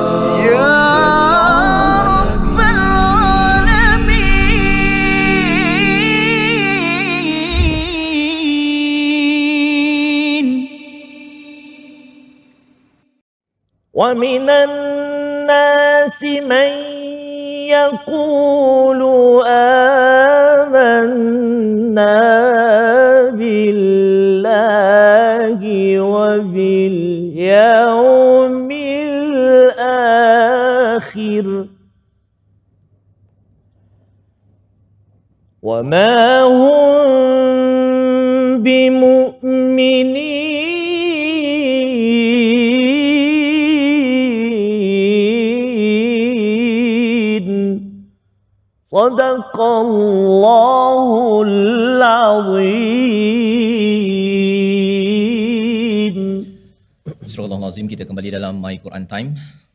ومن 13.94 14.50
الناس 14.50 14.77
dalam 58.49 58.64
My 58.64 58.76
Quran 58.85 59.05
Time 59.12 59.31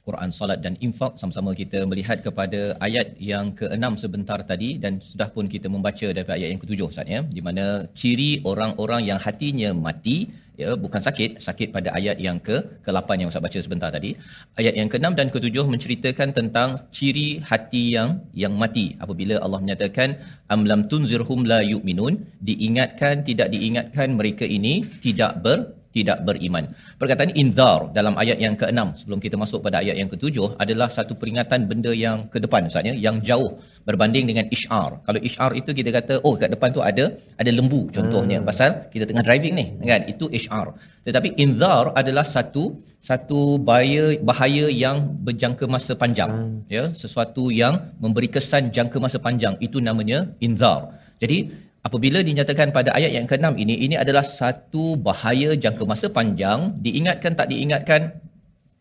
Quran 0.07 0.29
Salat 0.37 0.59
dan 0.65 0.73
Infak. 0.85 1.13
Sama-sama 1.21 1.51
kita 1.59 1.79
melihat 1.89 2.17
kepada 2.25 2.61
ayat 2.87 3.07
yang 3.31 3.45
ke-6 3.59 4.03
sebentar 4.03 4.39
tadi 4.51 4.69
dan 4.83 4.93
sudah 5.09 5.29
pun 5.35 5.47
kita 5.53 5.67
membaca 5.75 6.07
daripada 6.15 6.35
ayat 6.39 6.49
yang 6.53 6.61
ke-7 6.63 6.79
Ustaz 6.91 7.07
ya. 7.15 7.21
Di 7.37 7.41
mana 7.47 7.65
ciri 8.01 8.31
orang-orang 8.51 9.03
yang 9.09 9.19
hatinya 9.25 9.69
mati 9.87 10.17
ya 10.61 10.71
bukan 10.83 11.01
sakit 11.07 11.31
sakit 11.45 11.67
pada 11.75 11.89
ayat 11.99 12.17
yang 12.25 12.37
ke 12.47 12.57
ke-8 12.85 13.09
yang 13.21 13.29
Ustaz 13.31 13.43
baca 13.47 13.59
sebentar 13.65 13.89
tadi. 13.97 14.11
Ayat 14.59 14.75
yang 14.79 14.89
ke-6 14.91 15.07
dan 15.19 15.27
ke-7 15.35 15.55
menceritakan 15.73 16.29
tentang 16.39 16.69
ciri 16.97 17.29
hati 17.51 17.83
yang 17.95 18.09
yang 18.43 18.55
mati. 18.63 18.85
Apabila 19.05 19.37
Allah 19.45 19.61
menyatakan 19.63 20.19
am 20.55 20.67
lam 20.71 20.83
tunzirhum 20.91 21.47
la 21.51 21.61
yu'minun 21.73 22.19
diingatkan 22.49 23.23
tidak 23.29 23.49
diingatkan 23.55 24.19
mereka 24.19 24.43
ini 24.57 24.75
tidak 25.05 25.39
ber 25.47 25.59
tidak 25.95 26.17
beriman. 26.27 26.65
Perkataan 27.01 27.31
inzar 27.41 27.79
dalam 27.97 28.13
ayat 28.23 28.37
yang 28.45 28.55
ke-6 28.61 28.81
sebelum 28.99 29.19
kita 29.25 29.35
masuk 29.43 29.59
pada 29.65 29.77
ayat 29.83 29.95
yang 30.01 30.09
ke-7 30.13 30.57
adalah 30.63 30.87
satu 30.97 31.13
peringatan 31.21 31.69
benda 31.69 31.91
yang 32.05 32.17
ke 32.33 32.37
depan 32.45 32.67
Ustaz 32.69 32.89
ya, 32.89 32.95
yang 33.05 33.17
jauh 33.29 33.51
berbanding 33.87 34.25
dengan 34.31 34.45
isyar. 34.55 34.89
Kalau 35.07 35.19
isyar 35.27 35.51
itu 35.59 35.69
kita 35.79 35.89
kata 35.97 36.13
oh 36.27 36.33
kat 36.41 36.49
depan 36.55 36.69
tu 36.77 36.81
ada 36.89 37.05
ada 37.41 37.51
lembu 37.57 37.81
contohnya 37.95 38.37
hmm. 38.39 38.47
pasal 38.49 38.69
kita 38.93 39.05
tengah 39.09 39.23
driving 39.27 39.53
ni 39.59 39.65
kan 39.91 40.01
itu 40.13 40.25
isyar. 40.39 40.67
Tetapi 41.07 41.29
inzar 41.43 41.85
adalah 42.01 42.25
satu 42.35 42.63
satu 43.09 43.39
bahaya 43.67 44.05
bahaya 44.29 44.65
yang 44.83 44.97
berjangka 45.27 45.67
masa 45.75 45.93
panjang 46.03 46.31
hmm. 46.31 46.57
ya 46.75 46.83
sesuatu 47.01 47.45
yang 47.61 47.75
memberi 48.03 48.31
kesan 48.35 48.71
jangka 48.75 48.97
masa 49.05 49.19
panjang 49.27 49.55
itu 49.67 49.77
namanya 49.87 50.19
inzar. 50.47 50.81
Jadi 51.23 51.37
apabila 51.87 52.19
dinyatakan 52.29 52.71
pada 52.77 52.89
ayat 52.97 53.11
yang 53.17 53.27
ke-6 53.31 53.47
ini 53.63 53.75
ini 53.85 53.95
adalah 54.03 54.23
satu 54.23 54.85
bahaya 55.07 55.49
jangka 55.63 55.83
masa 55.91 56.07
panjang. 56.17 56.59
Diingatkan 56.85 57.31
tak 57.39 57.47
diingatkan 57.51 58.01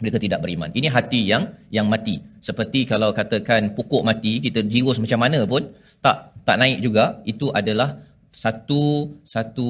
mereka 0.03 0.19
tidak 0.25 0.39
beriman. 0.43 0.71
Ini 0.79 0.89
hati 0.97 1.21
yang 1.33 1.43
yang 1.77 1.87
mati. 1.93 2.17
Seperti 2.49 2.81
kalau 2.93 3.11
katakan 3.21 3.75
pokok 3.79 4.03
mati 4.09 4.33
kita 4.47 4.67
jirus 4.73 4.99
macam 5.05 5.21
mana 5.25 5.47
pun 5.53 5.63
tak 6.05 6.17
tak 6.47 6.57
naik 6.63 6.79
juga. 6.87 7.05
Itu 7.33 7.55
adalah 7.61 7.91
satu 8.33 8.83
satu 9.35 9.69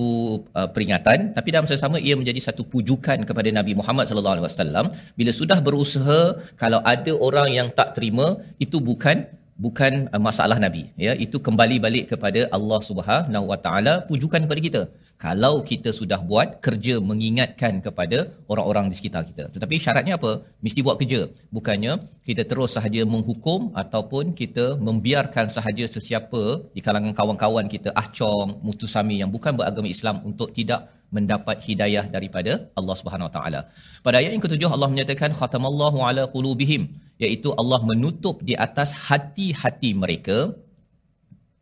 uh, 0.58 0.68
peringatan. 0.74 1.18
Tapi 1.36 1.48
dalam 1.52 1.66
masa 1.66 1.76
sama 1.84 1.98
ia 2.06 2.14
menjadi 2.20 2.40
satu 2.48 2.62
pujukan 2.72 3.18
kepada 3.28 3.48
Nabi 3.58 3.72
Muhammad 3.80 4.06
sallallahu 4.08 4.34
alaihi 4.38 4.46
wasallam. 4.48 4.86
Bila 5.18 5.30
sudah 5.40 5.58
berusaha 5.66 6.20
kalau 6.62 6.80
ada 6.94 7.12
orang 7.28 7.48
yang 7.58 7.68
tak 7.78 7.98
terima 7.98 8.40
itu 8.64 8.78
bukan 8.90 9.26
bukan 9.64 9.92
uh, 10.14 10.22
masalah 10.28 10.58
nabi. 10.64 10.82
Ya 11.06 11.12
itu 11.24 11.36
kembali 11.46 11.76
balik 11.86 12.04
kepada 12.12 12.40
Allah 12.56 12.80
Subhanahu 12.88 13.46
Wa 13.52 13.58
Taala 13.64 13.94
pujukan 14.10 14.42
kepada 14.46 14.62
kita. 14.66 14.82
Kalau 15.24 15.54
kita 15.70 15.90
sudah 15.98 16.18
buat 16.30 16.48
kerja 16.66 16.94
mengingatkan 17.10 17.74
kepada 17.86 18.18
orang-orang 18.52 18.86
di 18.90 18.96
sekitar 18.98 19.22
kita. 19.30 19.44
Tetapi 19.54 19.74
syaratnya 19.84 20.14
apa? 20.18 20.32
Mesti 20.64 20.80
buat 20.86 20.96
kerja. 21.02 21.20
Bukannya 21.56 21.92
kita 22.28 22.42
terus 22.50 22.74
sahaja 22.76 23.02
menghukum 23.12 23.60
ataupun 23.82 24.34
kita 24.40 24.66
membiarkan 24.88 25.46
sahaja 25.56 25.86
sesiapa 25.94 26.42
di 26.74 26.82
kalangan 26.86 27.14
kawan-kawan 27.20 27.68
kita 27.74 27.92
ahcong 28.02 28.50
mutusami 28.66 29.16
yang 29.22 29.30
bukan 29.36 29.54
beragama 29.60 29.88
Islam 29.96 30.18
untuk 30.30 30.50
tidak 30.58 30.90
mendapat 31.16 31.56
hidayah 31.68 32.04
daripada 32.16 32.52
Allah 32.80 32.96
Subhanahu 33.00 33.28
Wa 33.28 33.34
Taala. 33.36 33.60
Pada 34.06 34.16
ayat 34.20 34.32
yang 34.34 34.44
ketujuh 34.46 34.70
Allah 34.74 34.88
menyatakan 34.92 35.30
khatamallahu 35.40 35.98
ala 36.08 36.22
qulubihim 36.34 36.82
iaitu 37.24 37.48
Allah 37.60 37.80
menutup 37.90 38.36
di 38.48 38.54
atas 38.66 38.90
hati-hati 39.06 39.90
mereka 40.04 40.38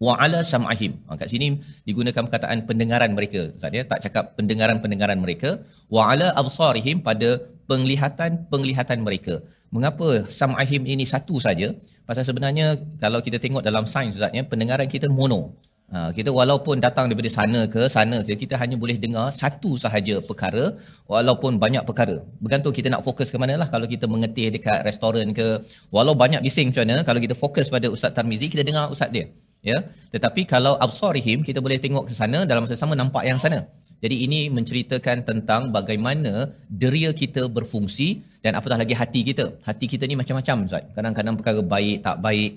wa 0.07 0.13
ala 0.25 0.41
sam'ahim. 0.53 0.93
Ha, 1.09 1.19
kat 1.21 1.29
sini 1.33 1.49
digunakan 1.89 2.23
perkataan 2.27 2.59
pendengaran 2.69 3.13
mereka. 3.19 3.41
Ustaz 3.59 3.79
ya, 3.79 3.85
tak 3.93 4.01
cakap 4.05 4.25
pendengaran-pendengaran 4.39 5.19
mereka. 5.25 5.51
Wa 5.95 6.03
ala 6.11 6.29
absarihim 6.43 6.99
pada 7.09 7.31
penglihatan-penglihatan 7.71 9.01
mereka. 9.07 9.35
Mengapa 9.75 10.09
sam'ahim 10.41 10.83
ini 10.93 11.05
satu 11.15 11.37
saja? 11.47 11.69
Pasal 12.09 12.25
sebenarnya 12.31 12.67
kalau 13.03 13.21
kita 13.27 13.39
tengok 13.45 13.63
dalam 13.69 13.85
sains 13.93 14.17
Ustaz 14.19 14.33
ya, 14.39 14.43
pendengaran 14.53 14.89
kita 14.95 15.07
mono. 15.19 15.43
Ha, 15.95 15.99
kita 16.17 16.31
walaupun 16.39 16.77
datang 16.85 17.05
daripada 17.11 17.31
sana 17.37 17.61
ke 17.75 17.83
sana 17.95 18.17
ke 18.27 18.33
kita 18.43 18.55
hanya 18.63 18.77
boleh 18.83 18.95
dengar 19.05 19.25
satu 19.39 19.71
sahaja 19.85 20.15
perkara 20.29 20.65
walaupun 21.13 21.59
banyak 21.65 21.83
perkara. 21.89 22.17
Bergantung 22.43 22.75
kita 22.77 22.89
nak 22.95 23.03
fokus 23.07 23.29
ke 23.35 23.39
mana 23.43 23.55
lah 23.63 23.67
kalau 23.75 23.87
kita 23.95 24.07
mengetih 24.13 24.47
dekat 24.55 24.87
restoran 24.89 25.35
ke 25.39 25.47
walau 25.95 26.15
banyak 26.23 26.41
bising 26.47 26.71
macam 26.71 26.87
mana 26.87 27.03
kalau 27.09 27.21
kita 27.25 27.35
fokus 27.43 27.67
pada 27.75 27.91
Ustaz 27.97 28.15
Tarmizi 28.19 28.47
kita 28.55 28.63
dengar 28.69 28.85
Ustaz 28.95 29.11
dia. 29.17 29.27
Ya. 29.71 29.79
Tetapi 30.15 30.47
kalau 30.53 30.79
absarihim 30.87 31.43
kita 31.49 31.59
boleh 31.65 31.79
tengok 31.85 32.07
ke 32.09 32.15
sana 32.21 32.39
dalam 32.51 32.63
masa 32.65 32.79
sama 32.83 32.95
nampak 33.03 33.27
yang 33.31 33.43
sana. 33.45 33.61
Jadi 34.05 34.17
ini 34.27 34.41
menceritakan 34.57 35.27
tentang 35.29 35.75
bagaimana 35.75 36.55
deria 36.83 37.11
kita 37.23 37.43
berfungsi 37.57 38.09
dan 38.47 38.55
apatah 38.59 38.79
lagi 38.83 38.95
hati 39.01 39.21
kita. 39.27 39.59
Hati 39.67 39.91
kita 39.93 40.07
ni 40.11 40.15
macam-macam 40.23 40.71
Ustaz. 40.71 40.87
Kadang-kadang 40.95 41.35
perkara 41.41 41.61
baik 41.75 41.99
tak 42.07 42.17
baik 42.23 42.51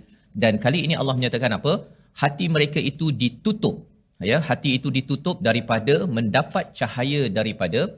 dan 0.43 0.62
kali 0.62 0.86
ini 0.86 0.93
Allah 1.02 1.17
menyatakan 1.17 1.52
apa? 1.58 1.74
Hati 2.21 2.45
mereka 2.56 2.80
itu 2.91 3.10
ditutup. 3.23 3.76
Ya 4.32 4.38
hati 4.49 4.69
itu 4.78 4.88
ditutup 4.97 5.38
daripada 5.47 5.95
mendapat 6.17 6.71
cahaya 6.80 7.21
daripada 7.38 7.91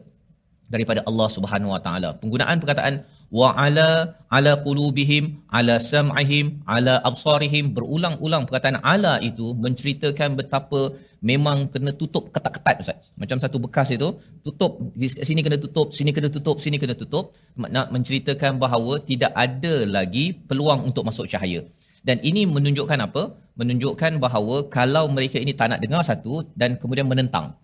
daripada 0.73 1.01
Allah 1.09 1.27
Subhanahu 1.35 1.73
Wa 1.75 1.81
Taala. 1.85 2.09
Penggunaan 2.21 2.57
perkataan 2.63 2.93
wa 3.39 3.49
ala 3.63 3.89
ala 4.37 4.51
qulubihim 4.65 5.23
ala 5.57 5.75
sam'ihim 5.91 6.65
ala 6.75 6.93
absarihim 7.09 7.73
berulang-ulang 7.75 8.43
perkataan 8.47 8.77
ala 8.93 9.13
itu 9.29 9.53
menceritakan 9.65 10.37
betapa 10.39 10.81
memang 11.29 11.57
kena 11.73 11.91
tutup 11.99 12.29
ketat-ketat 12.35 12.75
ustaz. 12.83 12.97
Macam 13.21 13.37
satu 13.43 13.57
bekas 13.65 13.89
itu 13.97 14.09
tutup 14.45 14.71
di 15.01 15.07
sini 15.29 15.41
kena 15.45 15.57
tutup 15.63 15.87
sini 15.97 16.11
kena 16.15 16.29
tutup 16.35 16.57
sini 16.65 16.77
kena 16.81 16.95
tutup 17.01 17.33
nak 17.75 17.89
menceritakan 17.95 18.61
bahawa 18.63 18.93
tidak 19.09 19.31
ada 19.45 19.75
lagi 19.97 20.25
peluang 20.49 20.81
untuk 20.89 21.03
masuk 21.09 21.25
cahaya. 21.33 21.61
Dan 22.05 22.21
ini 22.29 22.45
menunjukkan 22.45 22.99
apa? 23.07 23.23
Menunjukkan 23.55 24.19
bahawa 24.19 24.67
kalau 24.67 25.07
mereka 25.07 25.39
ini 25.39 25.55
tak 25.55 25.71
nak 25.71 25.79
dengar 25.79 26.03
satu 26.03 26.43
dan 26.59 26.75
kemudian 26.75 27.07
menentang. 27.07 27.55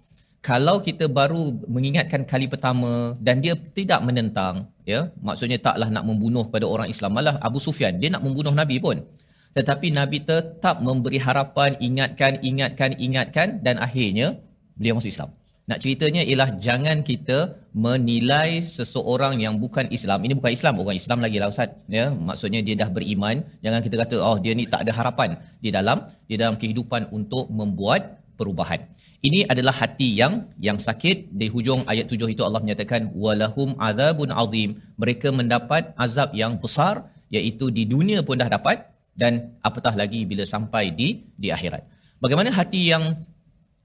Kalau 0.42 0.82
kita 0.82 1.06
baru 1.06 1.54
mengingatkan 1.70 2.26
kali 2.26 2.50
pertama 2.50 3.14
dan 3.22 3.44
dia 3.44 3.54
tidak 3.54 4.02
menentang, 4.02 4.72
ya, 4.88 5.14
maksudnya 5.22 5.62
taklah 5.62 5.92
nak 5.92 6.02
membunuh 6.08 6.50
pada 6.50 6.66
orang 6.66 6.90
Islam. 6.90 7.14
Malah 7.14 7.38
Abu 7.44 7.62
Sufyan, 7.62 8.02
dia 8.02 8.10
nak 8.10 8.26
membunuh 8.26 8.56
Nabi 8.56 8.82
pun. 8.82 9.06
Tetapi 9.52 9.92
Nabi 9.92 10.24
tetap 10.24 10.80
memberi 10.80 11.20
harapan, 11.20 11.76
ingatkan, 11.78 12.40
ingatkan, 12.40 12.96
ingatkan 12.96 13.48
dan 13.60 13.78
akhirnya 13.78 14.40
beliau 14.80 14.98
masuk 14.98 15.12
Islam. 15.12 15.30
Nak 15.72 15.80
ceritanya 15.84 16.20
ialah 16.30 16.50
jangan 16.66 16.98
kita 17.10 17.38
menilai 17.72 18.60
seseorang 18.60 19.40
yang 19.44 19.56
bukan 19.64 19.88
Islam. 19.98 20.20
Ini 20.28 20.34
bukan 20.36 20.52
Islam, 20.52 20.74
bukan 20.76 20.96
Islam 21.00 21.24
lagi 21.24 21.38
lah 21.40 21.48
Ustaz. 21.48 21.72
Ya, 21.88 22.06
maksudnya 22.12 22.60
dia 22.60 22.76
dah 22.82 22.90
beriman. 22.92 23.40
Jangan 23.64 23.80
kita 23.86 23.96
kata, 24.04 24.16
oh 24.20 24.36
dia 24.44 24.52
ni 24.60 24.68
tak 24.68 24.84
ada 24.84 24.92
harapan 25.00 25.40
di 25.64 25.72
dalam 25.72 26.04
di 26.28 26.36
dalam 26.42 26.60
kehidupan 26.62 27.08
untuk 27.16 27.48
membuat 27.48 28.20
perubahan. 28.36 28.84
Ini 29.24 29.48
adalah 29.48 29.72
hati 29.72 30.10
yang 30.22 30.34
yang 30.68 30.76
sakit. 30.76 31.32
Di 31.40 31.48
hujung 31.48 31.88
ayat 31.88 32.12
tujuh 32.12 32.28
itu 32.36 32.44
Allah 32.44 32.60
menyatakan, 32.66 33.08
walahum 33.16 33.80
azabun 33.80 34.36
azim. 34.44 34.76
Mereka 35.00 35.32
mendapat 35.32 35.96
azab 35.96 36.36
yang 36.36 36.60
besar, 36.60 37.08
iaitu 37.32 37.72
di 37.72 37.88
dunia 37.88 38.20
pun 38.28 38.36
dah 38.36 38.52
dapat 38.52 38.92
dan 39.16 39.56
apatah 39.64 39.96
lagi 39.96 40.28
bila 40.28 40.44
sampai 40.44 40.92
di 40.92 41.24
di 41.40 41.48
akhirat. 41.48 41.88
Bagaimana 42.20 42.52
hati 42.52 42.92
yang 42.92 43.24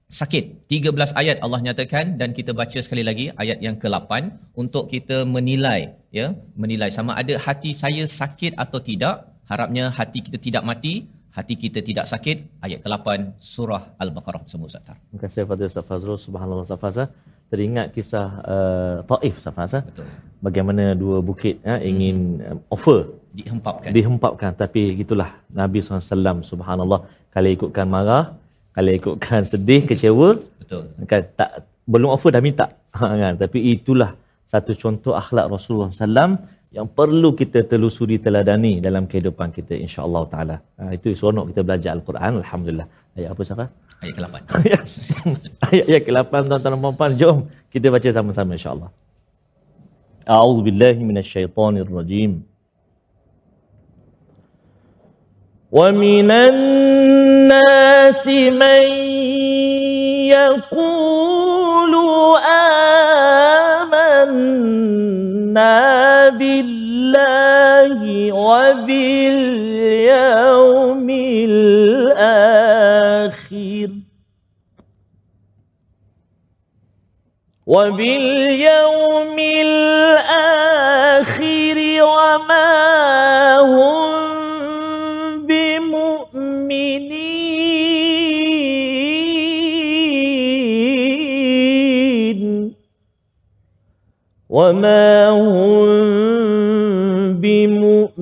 sakit. 0.07 0.71
13 0.71 1.19
ayat 1.21 1.37
Allah 1.45 1.59
nyatakan 1.67 2.15
dan 2.19 2.31
kita 2.37 2.51
baca 2.55 2.79
sekali 2.85 3.03
lagi 3.09 3.25
ayat 3.43 3.59
yang 3.65 3.75
ke-8 3.83 4.11
untuk 4.55 4.87
kita 4.93 5.27
menilai 5.35 5.95
ya, 6.19 6.31
menilai 6.55 6.89
sama 6.97 7.13
ada 7.21 7.35
hati 7.47 7.71
saya 7.75 8.03
sakit 8.07 8.55
atau 8.55 8.79
tidak. 8.79 9.27
Harapnya 9.47 9.87
hati 9.97 10.19
kita 10.27 10.37
tidak 10.43 10.63
mati, 10.67 11.07
hati 11.31 11.55
kita 11.55 11.79
tidak 11.79 12.05
sakit. 12.11 12.37
Ayat 12.65 12.79
ke-8 12.83 13.07
surah 13.39 13.83
Al-Baqarah 14.03 14.43
semua 14.51 14.67
Ustaz. 14.71 14.83
Terima 14.91 15.19
kasih 15.23 15.39
kepada 15.47 15.63
Ustaz 15.71 15.85
Fazrul. 15.87 16.19
Subhanallah 16.19 16.67
Ustaz 16.67 16.81
Fazrul. 16.83 17.09
teringat 17.51 17.87
kisah 17.95 18.27
uh, 18.53 18.95
Taif 19.09 19.35
Safas 19.43 19.71
ha? 19.75 19.81
Betul. 19.87 20.07
bagaimana 20.45 20.83
dua 21.01 21.17
bukit 21.23 21.55
ha, 21.67 21.79
ingin 21.89 22.43
um, 22.43 22.59
offer 22.75 22.99
Dihempapkan. 23.39 23.91
dihempapkan 23.95 24.51
tapi 24.61 24.81
gitulah 24.99 25.29
Nabi 25.59 25.79
SAW 25.79 26.43
subhanallah 26.51 26.99
kalau 27.33 27.49
ikutkan 27.55 27.87
marah 27.95 28.35
kalau 28.77 28.91
ikutkan 28.93 29.41
sedih 29.41 29.81
kecewa 29.89 30.37
Betul. 30.61 30.83
kan 31.09 31.25
tak 31.39 31.65
belum 31.89 32.13
offer 32.13 32.29
dah 32.35 32.43
minta 32.45 32.65
ha, 32.97 33.09
kan 33.21 33.33
tapi 33.41 33.73
itulah 33.73 34.13
satu 34.45 34.71
contoh 34.77 35.13
akhlak 35.21 35.49
Rasulullah 35.49 35.89
SAW 35.89 36.37
yang 36.77 36.87
perlu 36.99 37.29
kita 37.41 37.59
telusuri 37.71 38.17
teladani 38.25 38.73
dalam 38.87 39.03
kehidupan 39.09 39.49
kita 39.55 39.73
insya-Allah 39.85 40.23
taala. 40.31 40.55
Ha, 40.79 40.91
itu 40.95 41.15
seronok 41.15 41.45
kita 41.51 41.61
belajar 41.67 41.91
al-Quran 41.97 42.31
alhamdulillah. 42.43 42.87
Ayat 43.17 43.29
apa 43.33 43.41
Safa? 43.49 43.65
Ayat 44.03 44.13
ke-8. 44.17 44.35
ayat 44.61 44.81
ayat 45.71 45.85
ayat 45.89 46.03
ke-8 46.07 46.33
tuan-tuan 46.47 46.71
dan 46.75 46.79
puan-puan 46.83 47.11
jom 47.19 47.37
kita 47.73 47.87
baca 47.95 48.09
sama-sama 48.17 48.51
insya-Allah. 48.59 48.89
A'udzu 50.27 50.61
billahi 50.67 51.01
minasyaitonir 51.09 51.87
rajim. 51.87 52.31
ومن 55.71 56.31
الناس 56.31 58.27
من 58.27 58.83
يقول 60.31 61.95
آمنا 64.47 66.29
بالله 66.29 67.99
وباليوم 68.31 69.47
الآخر 71.49 72.69
وباليوم 77.67 79.39
الآخر 79.39 80.06
وما 94.57 95.29
هم 95.29 95.85
بمؤمنين 97.37 98.17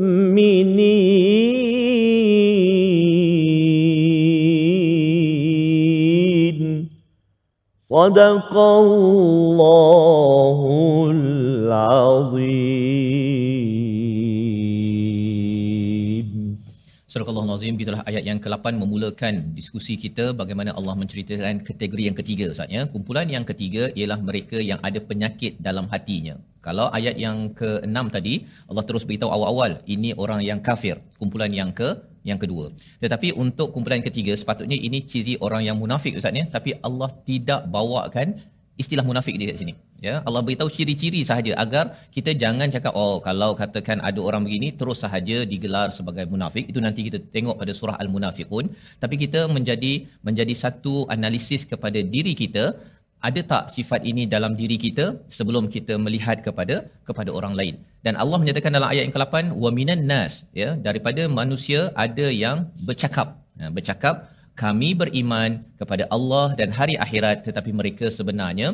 صدق 7.89 8.57
الله 8.57 10.59
العظيم 11.11 12.84
Surah 17.15 17.31
Allah 17.31 17.47
Nazim 17.47 17.75
itulah 17.83 18.01
ayat 18.09 18.23
yang 18.27 18.39
ke-8 18.43 18.75
memulakan 18.79 19.35
diskusi 19.57 19.93
kita 19.95 20.23
bagaimana 20.39 20.71
Allah 20.79 20.95
menceritakan 21.01 21.63
kategori 21.67 22.03
yang 22.07 22.17
ketiga 22.19 22.45
Ustaz 22.53 22.67
ya. 22.75 22.81
Kumpulan 22.93 23.27
yang 23.35 23.45
ketiga 23.49 23.83
ialah 23.99 24.19
mereka 24.29 24.59
yang 24.69 24.79
ada 24.87 24.99
penyakit 25.09 25.55
dalam 25.67 25.87
hatinya. 25.93 26.35
Kalau 26.65 26.87
ayat 26.97 27.15
yang 27.25 27.37
ke-6 27.59 27.97
tadi 28.15 28.33
Allah 28.67 28.83
terus 28.89 29.07
beritahu 29.07 29.31
awal-awal 29.31 29.79
ini 29.95 30.11
orang 30.23 30.43
yang 30.49 30.59
kafir. 30.59 30.99
Kumpulan 31.15 31.55
yang 31.59 31.71
ke 31.79 31.89
yang 32.27 32.35
kedua. 32.43 32.75
Tetapi 32.99 33.31
untuk 33.43 33.71
kumpulan 33.71 34.03
ketiga 34.03 34.35
sepatutnya 34.41 34.75
ini 34.75 34.99
ciri 35.11 35.39
orang 35.39 35.63
yang 35.63 35.79
munafik 35.79 36.19
Ustaz 36.19 36.35
ya. 36.35 36.43
Tapi 36.57 36.75
Allah 36.83 37.09
tidak 37.29 37.63
bawakan 37.71 38.27
istilah 38.81 39.03
munafik 39.09 39.35
di 39.39 39.45
kat 39.49 39.57
sini. 39.61 39.73
Ya, 40.07 40.15
Allah 40.27 40.41
beritahu 40.47 40.69
ciri-ciri 40.77 41.21
sahaja 41.29 41.51
agar 41.63 41.85
kita 42.15 42.31
jangan 42.43 42.67
cakap 42.75 42.93
oh 43.03 43.15
kalau 43.27 43.51
katakan 43.61 43.99
ada 44.09 44.19
orang 44.29 44.43
begini 44.47 44.69
terus 44.79 44.99
sahaja 45.05 45.37
digelar 45.51 45.87
sebagai 45.97 46.25
munafik. 46.33 46.65
Itu 46.71 46.79
nanti 46.85 47.07
kita 47.07 47.19
tengok 47.35 47.55
pada 47.61 47.71
surah 47.79 47.95
Al-Munafiqun. 48.03 48.65
Tapi 49.03 49.15
kita 49.23 49.41
menjadi 49.55 49.93
menjadi 50.27 50.53
satu 50.63 50.95
analisis 51.15 51.63
kepada 51.71 52.01
diri 52.15 52.35
kita 52.43 52.65
ada 53.27 53.41
tak 53.51 53.63
sifat 53.75 54.01
ini 54.11 54.23
dalam 54.35 54.53
diri 54.61 54.77
kita 54.85 55.05
sebelum 55.37 55.65
kita 55.75 55.93
melihat 56.05 56.37
kepada 56.47 56.75
kepada 57.07 57.29
orang 57.37 57.53
lain. 57.59 57.75
Dan 58.05 58.13
Allah 58.23 58.37
menyatakan 58.41 58.75
dalam 58.77 58.89
ayat 58.91 59.03
yang 59.07 59.15
ke-8 59.15 59.35
wa 59.63 59.69
minan 59.77 60.01
nas 60.11 60.33
ya 60.61 60.69
daripada 60.87 61.25
manusia 61.39 61.89
ada 62.05 62.27
yang 62.43 62.69
bercakap. 62.87 63.27
Ya, 63.61 63.67
bercakap 63.77 64.15
kami 64.61 64.89
beriman 65.01 65.51
kepada 65.79 66.03
Allah 66.15 66.47
dan 66.59 66.69
hari 66.77 66.95
akhirat 67.05 67.43
tetapi 67.47 67.71
mereka 67.79 68.07
sebenarnya 68.17 68.69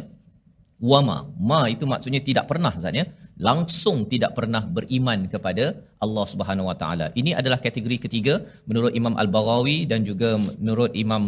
wama 0.92 1.18
ma 1.50 1.62
itu 1.74 1.86
maksudnya 1.94 2.22
tidak 2.30 2.46
pernah 2.52 2.74
Ustaz 2.80 2.94
ya 3.02 3.06
langsung 3.48 3.98
tidak 4.14 4.32
pernah 4.38 4.62
beriman 4.78 5.20
kepada 5.34 5.66
Allah 6.06 6.26
Subhanahu 6.34 6.70
Wa 6.70 6.78
Taala 6.82 7.08
ini 7.22 7.32
adalah 7.40 7.60
kategori 7.66 7.98
ketiga 8.06 8.34
menurut 8.70 8.94
Imam 9.00 9.18
Al-Baghawi 9.24 9.78
dan 9.92 10.06
juga 10.10 10.30
menurut 10.38 10.94
Imam 11.04 11.24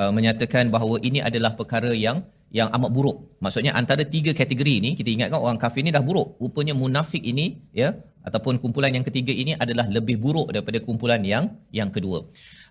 uh, 0.00 0.12
menyatakan 0.16 0.70
bahawa 0.74 0.96
ini 1.08 1.20
adalah 1.28 1.52
perkara 1.60 1.90
yang 2.06 2.18
yang 2.58 2.68
amat 2.76 2.90
buruk. 2.96 3.16
Maksudnya 3.44 3.72
antara 3.80 4.02
tiga 4.14 4.30
kategori 4.40 4.74
ini 4.80 4.90
kita 4.98 5.10
ingatkan 5.14 5.40
orang 5.42 5.58
kafir 5.58 5.82
ini 5.84 5.90
dah 5.96 6.04
buruk. 6.08 6.38
Rupanya 6.42 6.74
munafik 6.82 7.22
ini 7.32 7.46
ya 7.74 7.90
ataupun 8.22 8.62
kumpulan 8.62 8.94
yang 8.96 9.06
ketiga 9.08 9.32
ini 9.42 9.52
adalah 9.64 9.86
lebih 9.96 10.16
buruk 10.24 10.54
daripada 10.54 10.78
kumpulan 10.86 11.20
yang 11.26 11.44
yang 11.74 11.90
kedua. 11.96 12.18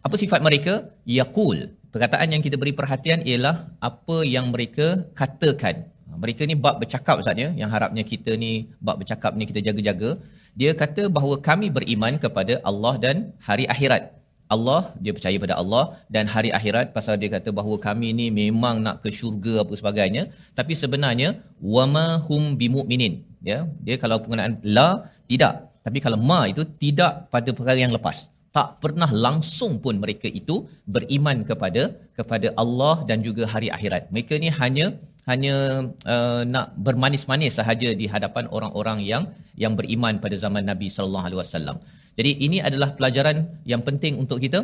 Apa 0.05 0.15
sifat 0.21 0.41
mereka? 0.47 0.73
Yaqul. 1.17 1.59
Perkataan 1.93 2.29
yang 2.33 2.41
kita 2.45 2.55
beri 2.61 2.73
perhatian 2.79 3.19
ialah 3.29 3.55
apa 3.89 4.17
yang 4.33 4.53
mereka 4.53 4.87
katakan. 5.19 5.89
Mereka 6.23 6.41
ni 6.49 6.55
bab 6.65 6.75
bercakap 6.81 7.15
Ustaz 7.21 7.41
ya, 7.43 7.49
yang 7.61 7.69
harapnya 7.73 8.03
kita 8.11 8.31
ni 8.43 8.51
bab 8.85 9.01
bercakap 9.01 9.31
ni 9.39 9.49
kita 9.49 9.61
jaga-jaga. 9.67 10.09
Dia 10.59 10.71
kata 10.81 11.09
bahawa 11.15 11.35
kami 11.47 11.67
beriman 11.77 12.21
kepada 12.25 12.53
Allah 12.69 12.93
dan 13.05 13.15
hari 13.47 13.65
akhirat. 13.73 14.03
Allah 14.55 14.81
dia 15.03 15.13
percaya 15.17 15.37
pada 15.43 15.55
Allah 15.61 15.83
dan 16.15 16.29
hari 16.33 16.49
akhirat 16.57 16.93
pasal 16.97 17.17
dia 17.21 17.29
kata 17.35 17.49
bahawa 17.57 17.77
kami 17.87 18.09
ni 18.19 18.27
memang 18.41 18.77
nak 18.85 19.01
ke 19.03 19.09
syurga 19.09 19.65
apa 19.65 19.73
sebagainya 19.79 20.23
tapi 20.59 20.77
sebenarnya 20.81 21.29
wama 21.75 22.21
hum 22.27 22.53
bimumin 22.59 23.25
ya 23.41 23.65
dia 23.85 23.95
kalau 24.03 24.21
penggunaan 24.21 24.61
la 24.77 24.89
tidak 25.31 25.73
tapi 25.81 25.97
kalau 26.05 26.21
ma 26.29 26.39
itu 26.51 26.61
tidak 26.83 27.25
pada 27.33 27.49
perkara 27.57 27.79
yang 27.81 27.93
lepas 27.97 28.29
tak 28.55 28.69
pernah 28.83 29.09
langsung 29.25 29.73
pun 29.83 29.95
mereka 30.03 30.27
itu 30.39 30.55
beriman 30.95 31.37
kepada 31.49 31.83
kepada 32.17 32.47
Allah 32.63 32.95
dan 33.09 33.19
juga 33.27 33.43
hari 33.53 33.69
akhirat. 33.77 34.03
Mereka 34.13 34.33
ni 34.43 34.49
hanya 34.59 34.85
hanya 35.29 35.55
uh, 36.13 36.41
nak 36.53 36.67
bermanis-manis 36.85 37.53
sahaja 37.59 37.89
di 38.01 38.05
hadapan 38.13 38.45
orang-orang 38.55 38.99
yang 39.11 39.23
yang 39.63 39.73
beriman 39.79 40.21
pada 40.23 40.35
zaman 40.43 40.63
Nabi 40.71 40.87
sallallahu 40.95 41.25
alaihi 41.27 41.41
wasallam. 41.41 41.77
Jadi 42.17 42.31
ini 42.45 42.57
adalah 42.67 42.89
pelajaran 42.97 43.37
yang 43.71 43.81
penting 43.87 44.15
untuk 44.23 44.39
kita 44.45 44.59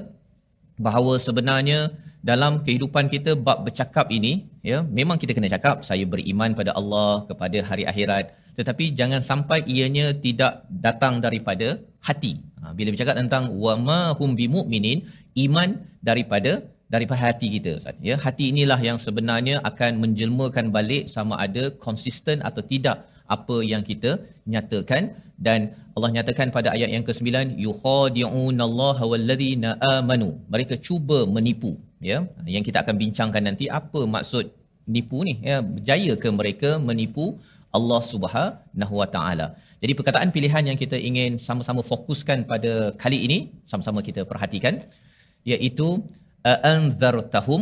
bahawa 0.87 1.13
sebenarnya 1.27 1.79
dalam 2.29 2.61
kehidupan 2.65 3.05
kita 3.13 3.31
bab 3.47 3.65
bercakap 3.67 4.07
ini 4.17 4.33
ya 4.71 4.77
memang 4.99 5.17
kita 5.21 5.33
kena 5.35 5.49
cakap 5.55 5.81
saya 5.89 6.05
beriman 6.13 6.53
pada 6.59 6.71
Allah 6.79 7.25
kepada 7.29 7.57
hari 7.69 7.83
akhirat. 7.91 8.25
Tetapi 8.59 8.85
jangan 8.99 9.21
sampai 9.31 9.59
ianya 9.73 10.07
tidak 10.25 10.53
datang 10.85 11.19
daripada 11.25 11.67
hati. 12.07 12.33
Ha, 12.71 12.75
bila 12.79 12.89
bercakap 12.95 13.15
tentang 13.19 13.43
wama 13.63 14.01
hum 14.17 14.31
bimumin 14.39 14.85
iman 15.45 15.69
daripada 16.09 16.51
daripada 16.93 17.19
hati 17.27 17.47
kita 17.55 17.71
Ustaz. 17.79 17.95
Ya, 18.09 18.15
hati 18.25 18.43
inilah 18.51 18.79
yang 18.87 18.97
sebenarnya 19.05 19.55
akan 19.69 19.91
menjelmakan 20.03 20.65
balik 20.75 21.03
sama 21.15 21.35
ada 21.45 21.63
konsisten 21.85 22.39
atau 22.49 22.63
tidak 22.71 22.97
apa 23.35 23.57
yang 23.71 23.83
kita 23.89 24.11
nyatakan. 24.53 25.03
Dan 25.45 25.59
Allah 25.95 26.09
nyatakan 26.15 26.47
pada 26.55 26.69
ayat 26.75 26.89
yang 26.95 27.03
ke-9 27.07 27.27
yukhadi'unallaha 27.67 29.03
walladzina 29.11 29.69
amanu. 29.95 30.29
Mereka 30.53 30.79
cuba 30.87 31.19
menipu 31.35 31.71
ya. 32.11 32.17
Yang 32.55 32.65
kita 32.71 32.77
akan 32.83 32.95
bincangkan 33.03 33.43
nanti 33.49 33.67
apa 33.79 34.01
maksud 34.15 34.47
nipu 34.95 35.19
ni 35.27 35.35
ya. 35.49 35.57
Berjaya 35.75 36.13
ke 36.23 36.29
mereka 36.39 36.71
menipu 36.89 37.25
Allah 37.77 38.01
Subhanahu 38.11 38.93
wa 39.01 39.07
taala. 39.15 39.47
Jadi 39.83 39.93
perkataan 39.99 40.29
pilihan 40.35 40.63
yang 40.69 40.77
kita 40.83 40.97
ingin 41.09 41.31
sama-sama 41.47 41.81
fokuskan 41.91 42.39
pada 42.51 42.73
kali 43.03 43.19
ini 43.27 43.37
sama-sama 43.71 43.99
kita 44.07 44.21
perhatikan 44.31 44.73
iaitu 45.51 45.87
anzartahum 46.71 47.61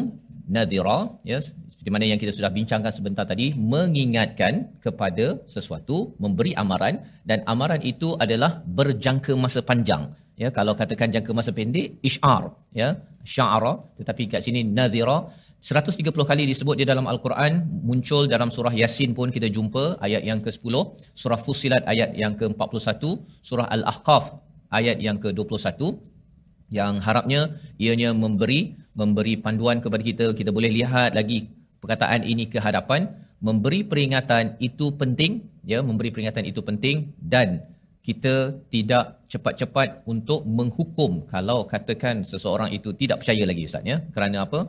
nadira 0.55 0.99
ya 1.31 1.37
seperti 1.71 1.89
mana 1.93 2.05
yang 2.11 2.19
kita 2.23 2.33
sudah 2.37 2.51
bincangkan 2.57 2.93
sebentar 2.97 3.25
tadi 3.31 3.47
mengingatkan 3.73 4.53
kepada 4.85 5.25
sesuatu 5.55 5.97
memberi 6.23 6.51
amaran 6.63 6.95
dan 7.29 7.45
amaran 7.53 7.81
itu 7.91 8.09
adalah 8.25 8.51
berjangka 8.79 9.33
masa 9.43 9.61
panjang. 9.69 10.03
Ya 10.41 10.49
kalau 10.57 10.73
katakan 10.81 11.13
jangka 11.15 11.31
masa 11.39 11.51
pendek 11.57 11.87
isyar 12.09 12.43
ya 12.79 12.89
sya'ara 13.33 13.73
tetapi 13.99 14.23
kat 14.31 14.41
sini 14.45 14.61
nadira 14.77 15.17
130 15.59 16.15
kali 16.31 16.43
disebut 16.47 16.75
di 16.79 16.85
dalam 16.87 17.05
al-Quran 17.11 17.67
muncul 17.83 18.31
dalam 18.31 18.47
surah 18.47 18.71
Yasin 18.71 19.11
pun 19.11 19.27
kita 19.27 19.51
jumpa 19.51 19.99
ayat 19.99 20.23
yang 20.23 20.39
ke-10 20.39 20.75
surah 21.21 21.39
Fussilat 21.45 21.83
ayat 21.83 22.15
yang 22.15 22.33
ke-41 22.39 23.03
surah 23.43 23.67
Al-Ahqaf 23.75 24.39
ayat 24.71 25.03
yang 25.03 25.19
ke-21 25.19 25.99
yang 26.71 27.01
harapnya 27.03 27.59
ianya 27.81 28.15
memberi 28.15 28.77
memberi 28.93 29.33
panduan 29.45 29.77
kepada 29.83 30.03
kita. 30.09 30.25
Kita 30.39 30.51
boleh 30.57 30.71
lihat 30.79 31.17
lagi 31.19 31.49
perkataan 31.81 32.23
ini 32.23 32.45
ke 32.53 32.59
hadapan. 32.61 33.09
Memberi 33.39 33.87
peringatan 33.87 34.59
itu 34.59 34.91
penting 34.99 35.47
ya 35.63 35.79
memberi 35.79 36.11
peringatan 36.13 36.43
itu 36.51 36.61
penting. 36.69 37.15
Dan 37.17 37.63
kita 38.03 38.35
tidak 38.73 39.23
cepat-cepat 39.31 40.03
untuk 40.11 40.41
menghukum 40.47 41.27
kalau 41.33 41.67
katakan 41.67 42.25
seseorang 42.31 42.69
itu 42.77 42.89
tidak 42.95 43.21
percaya 43.21 43.43
lagi 43.49 43.63
ustaz 43.69 43.83
ya. 43.91 43.97
Kerana 44.13 44.43
apa 44.45 44.59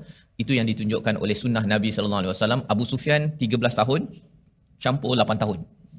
itu 0.40 0.56
yang 0.56 0.64
ditunjukkan 0.64 1.20
oleh 1.20 1.36
sunnah 1.36 1.64
Nabi 1.68 1.92
sallallahu 1.92 2.24
alaihi 2.24 2.32
wasallam. 2.32 2.60
Abu 2.72 2.84
Sufyan 2.88 3.36
13 3.36 3.60
tahun 3.80 4.00
campur 4.80 5.12
8 5.12 5.36
tahun. 5.36 5.58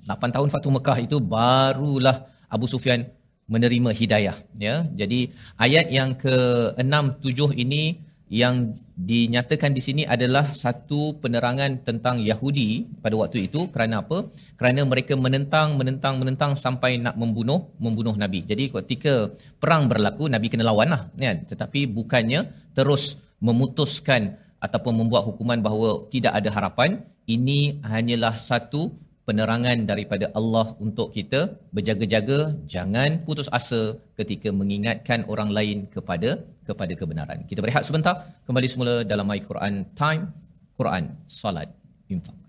8 0.10 0.36
tahun 0.36 0.48
Fatu 0.50 0.70
Mekah 0.74 0.98
itu 1.06 1.18
barulah 1.22 2.26
Abu 2.50 2.66
Sufyan 2.66 3.06
menerima 3.46 3.94
hidayah 3.94 4.36
ya. 4.58 4.76
Jadi 4.98 5.30
ayat 5.62 5.94
yang 5.94 6.18
ke-6 6.18 7.22
7 7.22 7.62
ini 7.64 8.02
yang 8.32 8.72
dinyatakan 8.96 9.76
di 9.76 9.84
sini 9.84 10.04
adalah 10.08 10.56
satu 10.56 11.20
penerangan 11.20 11.84
tentang 11.84 12.24
Yahudi 12.24 12.88
pada 13.04 13.20
waktu 13.20 13.52
itu 13.52 13.68
kerana 13.68 14.00
apa? 14.00 14.32
Kerana 14.56 14.88
mereka 14.88 15.20
menentang, 15.20 15.76
menentang, 15.76 16.16
menentang 16.16 16.56
sampai 16.56 16.96
nak 16.96 17.20
membunuh, 17.20 17.68
membunuh 17.76 18.16
Nabi. 18.16 18.48
Jadi 18.48 18.72
ketika 18.72 19.28
perang 19.60 19.92
berlaku, 19.92 20.32
Nabi 20.32 20.48
kena 20.48 20.64
lawan 20.64 20.96
lah. 20.96 21.12
Kan? 21.12 21.44
Tetapi 21.44 21.92
bukannya 21.92 22.72
terus 22.72 23.20
memutuskan 23.44 24.40
ataupun 24.64 24.96
membuat 24.96 25.28
hukuman 25.28 25.60
bahawa 25.60 26.08
tidak 26.08 26.32
ada 26.32 26.56
harapan. 26.56 27.04
Ini 27.28 27.84
hanyalah 27.84 28.40
satu 28.40 28.96
penerangan 29.31 29.79
daripada 29.91 30.27
Allah 30.39 30.67
untuk 30.87 31.11
kita 31.17 31.41
berjaga-jaga 31.77 32.39
jangan 32.75 33.11
putus 33.27 33.51
asa 33.59 33.83
ketika 34.19 34.49
mengingatkan 34.61 35.27
orang 35.33 35.51
lain 35.59 35.79
kepada 35.95 36.31
kepada 36.69 36.93
kebenaran. 37.01 37.39
Kita 37.51 37.61
berehat 37.65 37.85
sebentar 37.89 38.15
kembali 38.47 38.69
semula 38.71 38.95
dalam 39.13 39.27
My 39.27 39.41
Quran 39.51 39.75
Time 39.99 40.31
Quran 40.79 41.05
Salat 41.27 41.71
Infak. 42.15 42.47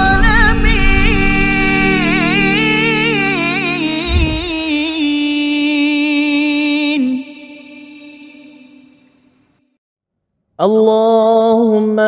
اللهم 10.61 12.01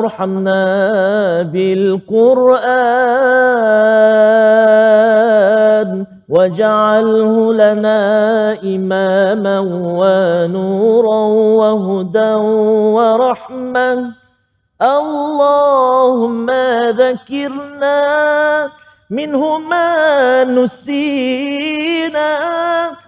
ارحمنا 0.00 0.62
بالقرآن. 1.52 2.82
واجعله 6.32 7.52
لنا 7.52 8.00
إماما 8.64 9.58
ونورا 10.00 11.20
وهدى 11.60 12.32
ورحمة 12.96 13.90
اللهم 14.82 16.46
ذكرنا 17.04 17.98
منه 19.10 19.58
ما 19.58 19.90
نسينا 20.44 22.30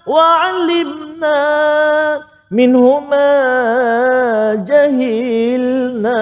وعلمنا 0.06 1.40
منه 2.50 3.00
ما 3.00 3.30
جهلنا 4.68 6.20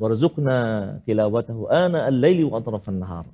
وارزقنا 0.00 0.58
تلاوته 1.06 1.68
آناء 1.86 2.08
الليل 2.08 2.44
وأطراف 2.44 2.88
النهار 2.88 3.24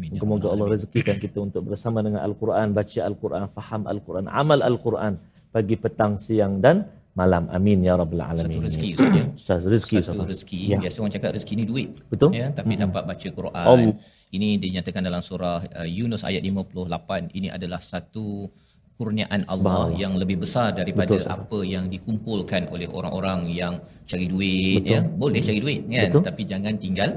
Amin. 0.00 0.16
Moga-moga 0.16 0.48
Allah. 0.56 0.66
Rezekikan 0.72 1.20
kita 1.20 1.38
untuk 1.44 1.68
bersama 1.68 2.00
dengan 2.00 2.24
Al-Quran, 2.24 2.72
baca 2.72 3.00
Al-Quran, 3.04 3.42
faham 3.52 3.82
Al-Quran, 3.84 4.24
amal 4.32 4.64
Al-Quran 4.64 5.20
pagi, 5.52 5.74
petang, 5.76 6.16
siang 6.16 6.62
dan 6.62 6.86
malam. 7.12 7.50
Amin 7.50 7.82
ya 7.82 7.98
rabbal 7.98 8.22
alamin. 8.22 8.62
Satu 8.62 8.64
rezeki 8.64 8.88
Ustaz 8.96 9.12
ya. 9.12 9.24
Ustaz, 9.34 9.62
rezeki 9.66 9.96
Satu 10.00 10.10
Ustaz. 10.14 10.30
rezeki. 10.32 10.60
Ya. 10.72 10.78
Biasa 10.78 10.96
orang 11.02 11.12
cakap 11.12 11.30
rezeki 11.36 11.54
ni 11.58 11.64
duit. 11.66 11.88
Betul? 12.08 12.30
Ya, 12.32 12.48
tapi 12.54 12.72
dapat 12.78 13.02
baca 13.04 13.28
Quran. 13.28 13.66
Allah. 13.66 13.94
Ini 14.30 14.48
dinyatakan 14.62 15.02
dalam 15.02 15.20
surah 15.20 15.58
uh, 15.82 15.88
Yunus 15.90 16.22
ayat 16.22 16.46
58. 16.46 17.34
Ini 17.34 17.50
adalah 17.50 17.82
satu 17.82 18.46
kurniaan 18.94 19.48
Allah 19.48 19.90
yang 19.96 20.12
lebih 20.14 20.44
besar 20.44 20.76
daripada 20.76 21.16
Betul, 21.16 21.24
apa 21.24 21.58
yang 21.64 21.88
dikumpulkan 21.88 22.68
oleh 22.68 22.84
orang-orang 22.84 23.48
yang 23.48 23.80
cari 24.04 24.28
duit 24.28 24.84
Betul. 24.84 24.92
ya. 24.94 25.00
Boleh 25.02 25.40
cari 25.40 25.58
duit 25.58 25.80
kan, 25.88 26.08
Betul. 26.14 26.22
tapi 26.28 26.42
jangan 26.46 26.74
tinggal 26.76 27.10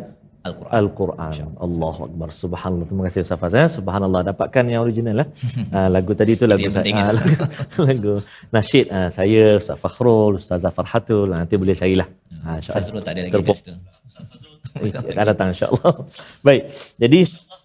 Al-Quran. 0.44 0.72
Al-Quran. 0.80 1.34
Allahu 1.66 2.00
Akbar. 2.08 2.28
Subhanallah. 2.36 2.88
Terima 2.90 3.04
kasih 3.08 3.20
Ustaz 3.24 3.40
Faz. 3.42 3.54
Ya. 3.56 3.66
Subhanallah. 3.78 4.22
Dapatkan 4.30 4.64
yang 4.72 4.82
original 4.86 5.16
lah. 5.24 5.28
Ah, 5.78 5.88
lagu 5.96 6.12
tadi 6.20 6.34
tu 6.40 6.46
lagu 6.52 6.62
yang 6.66 6.76
saya. 6.76 6.84
penting, 6.84 6.98
ah, 7.00 7.06
ya. 7.08 7.12
lagu, 7.18 7.34
lagu 7.88 8.14
nasyid 8.56 8.86
ah, 8.98 9.10
saya, 9.18 9.44
Ustaz 9.62 9.78
Fakhrul, 9.84 10.34
Ustaz 10.42 10.68
Farhatul. 10.78 11.32
Ah, 11.32 11.38
nanti 11.42 11.56
boleh 11.56 11.76
carilah. 11.82 12.08
Ah, 12.44 12.60
insyaAllah. 12.60 12.84
Fazrul 12.84 13.02
tak 13.08 13.12
ada 13.16 13.22
lagi 13.26 13.34
Terpok. 13.34 13.56
dah 13.56 13.60
situ. 13.64 15.10
akan 15.16 15.26
datang 15.32 15.48
insyaAllah. 15.56 15.94
Baik. 16.48 16.64
Jadi 17.00 17.20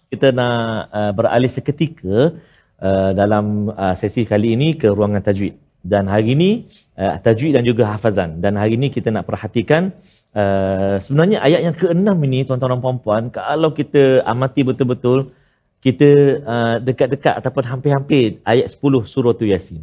kita 0.09 0.27
nak 0.39 0.89
uh, 0.89 1.11
beralih 1.17 1.51
seketika 1.51 2.17
uh, 2.79 3.11
dalam 3.11 3.69
uh, 3.75 3.95
sesi 3.99 4.23
kali 4.23 4.55
ini 4.55 4.79
ke 4.79 4.87
ruangan 4.87 5.21
tajwid. 5.21 5.53
Dan 5.83 6.07
hari 6.07 6.33
ini 6.35 6.49
uh, 6.95 7.19
tajwid 7.19 7.59
dan 7.59 7.63
juga 7.67 7.91
hafazan. 7.91 8.39
Dan 8.39 8.55
hari 8.55 8.79
ini 8.79 8.87
kita 8.87 9.11
nak 9.11 9.27
perhatikan 9.29 9.91
uh, 9.91 10.18
sebenarnya 11.01 11.41
ayat 11.41 11.61
yang 11.65 11.75
keenam 11.75 12.17
ini 12.27 12.45
tuan-tuan 12.45 12.77
dan 12.77 12.81
puan-puan 12.85 13.23
kalau 13.33 13.73
kita 13.73 14.21
amati 14.23 14.61
betul-betul 14.61 15.33
kita 15.79 16.09
uh, 16.43 16.75
dekat-dekat 16.83 17.39
ataupun 17.39 17.63
hampir-hampir 17.63 18.43
ayat 18.43 18.67
10 18.67 19.07
surah 19.07 19.31
tu 19.31 19.47
Yasin. 19.47 19.79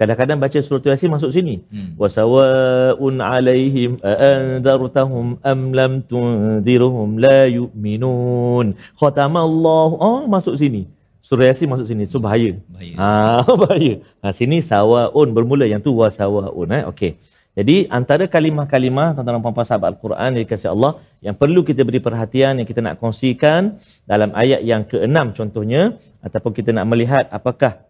Kadang-kadang 0.00 0.40
baca 0.40 0.58
surah 0.64 0.96
Yasin 0.96 1.12
masuk 1.12 1.28
sini. 1.28 1.60
Hmm. 1.68 1.92
Wa 2.00 2.08
sawaun 2.08 3.20
alaihim 3.20 4.00
anzartahum 4.00 5.36
am 5.44 5.60
lam 5.76 6.00
tunzirhum 6.00 7.20
la 7.20 7.44
yu'minun. 7.44 8.72
Khatamallahu. 8.96 9.94
Oh, 10.00 10.24
masuk 10.24 10.56
sini. 10.56 10.88
Surah 11.20 11.52
Yasin 11.52 11.68
masuk 11.68 11.84
sini. 11.84 12.08
So 12.08 12.16
bahaya. 12.16 12.56
Bahaya. 12.72 12.96
Ah, 12.96 13.44
bahaya. 13.60 14.00
Ha, 14.24 14.32
sini 14.32 14.64
sawaun 14.64 15.36
bermula 15.36 15.68
yang 15.68 15.84
tu 15.84 15.92
wa 15.92 16.08
sawaun 16.08 16.72
eh. 16.72 16.88
Okey. 16.88 17.20
Jadi 17.58 17.90
antara 17.90 18.30
kalimah-kalimah 18.30 19.18
dan 19.18 19.42
puan-puan 19.42 19.66
sahabat 19.66 19.98
Al-Quran 19.98 20.38
yang 20.38 20.42
dikasihi 20.46 20.70
Allah 20.70 21.02
yang 21.18 21.34
perlu 21.34 21.66
kita 21.66 21.82
beri 21.82 21.98
perhatian 21.98 22.62
yang 22.62 22.68
kita 22.70 22.78
nak 22.78 23.02
kongsikan 23.02 23.82
dalam 24.06 24.30
ayat 24.38 24.62
yang 24.62 24.86
keenam 24.86 25.34
contohnya 25.34 25.98
ataupun 26.22 26.54
kita 26.54 26.70
nak 26.70 26.86
melihat 26.86 27.26
apakah 27.34 27.82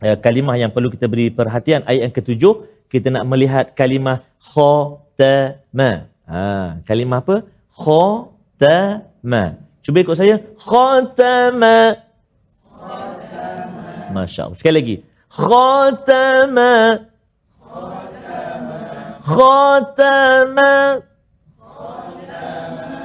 uh, 0.00 0.16
kalimah 0.24 0.56
yang 0.56 0.72
perlu 0.72 0.88
kita 0.88 1.04
beri 1.04 1.28
perhatian 1.28 1.84
ayat 1.84 2.08
yang 2.08 2.14
ketujuh 2.16 2.64
kita 2.88 3.12
nak 3.12 3.28
melihat 3.28 3.76
kalimah 3.76 4.24
khatama. 4.40 6.08
Ha, 6.24 6.80
kalimah 6.88 7.20
apa? 7.20 7.36
Khatama. 7.76 9.44
Cuba 9.84 9.98
ikut 10.00 10.16
saya. 10.16 10.40
Khatama. 10.56 12.00
Masya 14.16 14.48
Allah. 14.48 14.56
Sekali 14.56 14.74
lagi. 14.80 14.96
Khatama. 15.28 16.72
Khatama. 17.60 18.07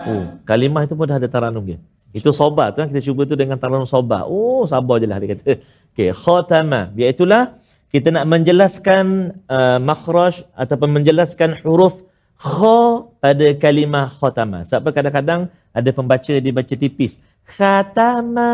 Oh, 0.04 0.24
kalimah 0.44 0.84
itu 0.84 0.96
pun 0.96 1.08
dah 1.08 1.20
ada 1.20 1.28
taranum 1.32 1.64
dia. 1.64 1.80
Itu 2.14 2.30
sobat 2.36 2.76
tu 2.76 2.84
kan 2.84 2.88
kita 2.92 3.02
cuba 3.02 3.26
tu 3.26 3.36
dengan 3.40 3.58
taranum 3.60 3.88
sobat. 3.88 4.28
Oh, 4.28 4.64
sabar 4.68 5.00
je 5.02 5.08
lah 5.08 5.18
dia 5.20 5.36
kata. 5.36 5.64
Okey, 5.96 6.10
khatama. 6.14 6.92
Iaitulah 6.96 7.58
kita 7.94 8.10
nak 8.10 8.26
menjelaskan 8.26 9.06
uh, 9.48 9.80
makhraj 9.80 10.44
ataupun 10.58 10.90
menjelaskan 11.02 11.60
huruf 11.62 12.02
kha 12.38 13.08
pada 13.24 13.48
kalimah 13.60 14.12
khatama. 14.20 14.66
Sebab 14.68 14.92
kadang-kadang 14.92 15.52
Ada 15.74 15.90
pembaca 15.90 16.34
dia 16.38 16.54
baca 16.54 16.74
tipis. 16.78 17.18
Khatama, 17.50 18.54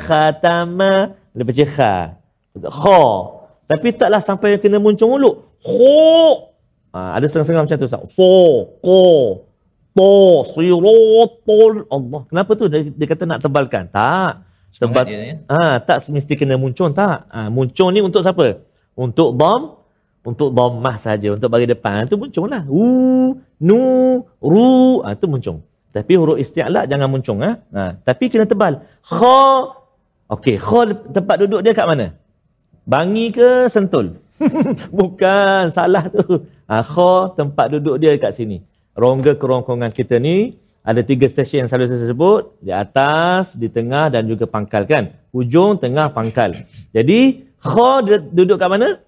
khatama. 0.00 1.12
Dia 1.36 1.44
baca 1.44 1.64
kha. 1.76 1.94
Kha. 2.56 3.02
Tapi 3.68 3.88
taklah 3.92 4.24
sampai 4.24 4.56
kena 4.56 4.80
muncung 4.80 5.12
mulut. 5.12 5.44
Kho. 5.60 6.51
Ha, 6.92 7.16
ada 7.16 7.24
setengah-setengah 7.24 7.64
macam 7.64 7.76
tu. 7.80 7.86
Ustaz. 7.88 8.02
Fo, 8.12 8.32
ko, 8.84 9.00
to, 9.96 10.12
sirotol. 10.52 11.88
Allah. 11.88 12.22
Kenapa 12.28 12.50
tu 12.54 12.68
dia, 12.68 12.84
dia 12.84 13.06
kata 13.08 13.24
nak 13.24 13.40
tebalkan? 13.40 13.88
Tak. 13.88 14.44
Tebal. 14.72 15.04
Dia, 15.04 15.20
ya? 15.20 15.34
Ah, 15.52 15.76
tak 15.84 16.00
mesti 16.08 16.32
kena 16.32 16.56
muncung 16.56 16.96
tak. 16.96 17.28
Ah, 17.28 17.52
muncung 17.52 17.92
ni 17.92 18.00
untuk 18.00 18.24
siapa? 18.24 18.64
Untuk 18.96 19.36
dom, 19.36 19.82
untuk 20.24 20.54
dhammah 20.54 20.96
saja, 20.96 21.34
untuk 21.34 21.52
bagi 21.52 21.68
depan 21.68 22.08
tu 22.08 22.16
muncunglah. 22.16 22.64
U, 22.68 23.36
nu, 23.60 23.80
ru, 24.40 25.04
ah 25.04 25.12
tu 25.18 25.28
muncung. 25.28 25.60
Tapi 25.92 26.16
huruf 26.16 26.40
isti'la 26.40 26.88
jangan 26.88 27.08
muncung 27.12 27.44
ah. 27.44 27.60
Ha. 27.76 28.00
tapi 28.00 28.32
kena 28.32 28.48
tebal. 28.48 28.80
Kha. 29.04 29.40
Okey, 30.32 30.56
kha 30.56 30.80
tempat 31.12 31.36
duduk 31.44 31.60
dia 31.60 31.76
kat 31.76 31.84
mana? 31.84 32.16
Bangi 32.88 33.28
ke 33.28 33.68
sentul? 33.68 34.16
Bukan, 34.98 35.70
salah 35.72 36.08
tu. 36.08 36.46
Ha, 36.68 36.82
kha 36.82 37.12
tempat 37.36 37.66
duduk 37.78 37.96
dia 38.02 38.16
kat 38.16 38.34
sini. 38.34 38.62
Rongga 38.92 39.36
kerongkongan 39.40 39.92
kita 39.92 40.20
ni 40.20 40.60
ada 40.82 41.00
tiga 41.00 41.30
stesen 41.30 41.64
yang 41.64 41.68
selalu 41.70 41.86
saya 41.88 42.10
sebut. 42.10 42.42
Di 42.58 42.72
atas, 42.74 43.54
di 43.54 43.70
tengah 43.70 44.10
dan 44.10 44.26
juga 44.26 44.50
pangkal 44.50 44.84
kan. 44.84 45.14
Hujung, 45.30 45.78
tengah, 45.78 46.10
pangkal. 46.10 46.52
Jadi, 46.90 47.48
dia 48.06 48.18
duduk 48.18 48.58
kat 48.58 48.68
mana? 48.68 48.98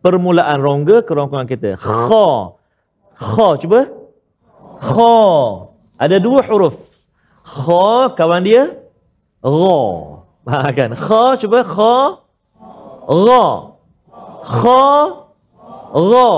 Permulaan 0.00 0.58
rongga 0.62 1.02
kerongkongan 1.02 1.48
kita. 1.50 1.70
Kha. 1.76 2.26
Kha, 3.18 3.48
cuba. 3.58 3.90
Kha. 4.78 5.16
Ada 5.98 6.16
dua 6.22 6.40
huruf. 6.46 6.78
Kha, 7.42 8.14
kawan 8.14 8.42
dia. 8.46 8.78
Ra. 9.42 9.80
Ha, 10.46 10.70
kan? 10.70 10.94
Kha, 10.94 11.34
cuba. 11.42 11.66
Kha. 11.66 12.22
Ra. 13.06 13.75
Kha. 14.46 14.86
Ra. 15.96 16.32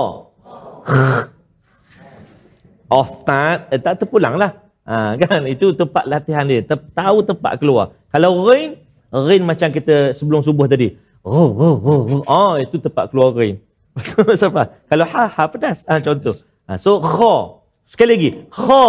Oftat, 2.89 3.69
eh, 3.69 3.77
tak 3.77 4.01
terpulang 4.01 4.41
lah. 4.41 4.57
Ha, 4.89 5.13
kan? 5.21 5.45
Itu 5.45 5.77
tempat 5.77 6.09
latihan 6.09 6.49
dia. 6.49 6.65
Te- 6.65 6.89
tahu 6.97 7.21
tempat 7.21 7.61
keluar. 7.61 7.93
Kalau 8.09 8.49
rain, 8.49 8.81
rain 9.13 9.45
macam 9.45 9.69
kita 9.69 10.17
sebelum 10.17 10.41
subuh 10.41 10.65
tadi. 10.65 10.97
Oh, 11.21 11.53
oh, 11.53 11.75
oh, 11.77 12.01
oh. 12.09 12.21
oh 12.25 12.53
itu 12.57 12.81
tempat 12.81 13.13
keluar 13.13 13.37
rain. 13.37 13.61
Siapa? 14.39 14.73
Kalau 14.89 15.05
ha, 15.05 15.23
ha 15.29 15.43
pedas. 15.45 15.85
Ha, 15.85 16.01
contoh. 16.01 16.33
Ha, 16.65 16.81
so, 16.81 16.97
kha. 16.97 17.61
Sekali 17.85 18.09
lagi. 18.17 18.29
Kha. 18.49 18.85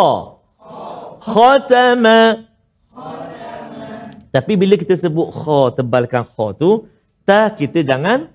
Khatama. 1.20 2.48
Tapi 4.30 4.52
bila 4.54 4.78
kita 4.80 4.96
sebut 4.96 5.28
kha, 5.34 5.76
tebalkan 5.76 6.24
kha 6.24 6.46
tu, 6.56 6.88
ta 7.26 7.52
kita 7.52 7.84
jangan 7.84 8.30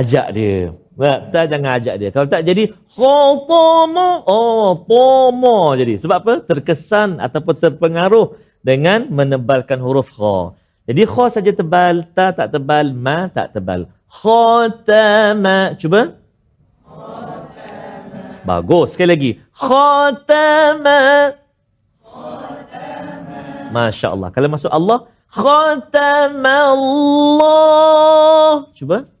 ajak 0.00 0.26
dia. 0.36 0.74
Tak, 0.96 1.18
tak 1.28 1.44
jangan 1.52 1.70
ajak 1.76 1.94
dia. 2.00 2.08
Kalau 2.08 2.24
tak 2.24 2.42
jadi 2.48 2.64
khatama, 2.96 4.24
oh, 4.24 4.80
tama 4.88 5.76
jadi. 5.76 5.94
Sebab 6.00 6.16
apa? 6.24 6.34
Terkesan 6.40 7.20
ataupun 7.20 7.54
terpengaruh 7.60 8.32
dengan 8.64 9.04
menebalkan 9.12 9.76
huruf 9.84 10.08
kha. 10.16 10.56
Jadi 10.88 11.02
kha 11.04 11.24
saja 11.28 11.52
tebal, 11.52 12.08
ta 12.16 12.32
tak 12.32 12.48
tebal, 12.54 12.96
ma 12.96 13.28
tak 13.28 13.52
tebal. 13.52 13.92
Khatama. 14.08 15.76
Cuba. 15.76 16.16
Bagus. 18.46 18.94
Sekali 18.94 19.10
lagi. 19.10 19.30
Khatama. 19.52 21.34
Masya 23.74 24.14
Allah. 24.14 24.28
Kalau 24.32 24.48
masuk 24.48 24.70
Allah. 24.72 24.98
Khatama 25.28 26.56
Allah. 26.72 28.50
Cuba. 28.72 29.15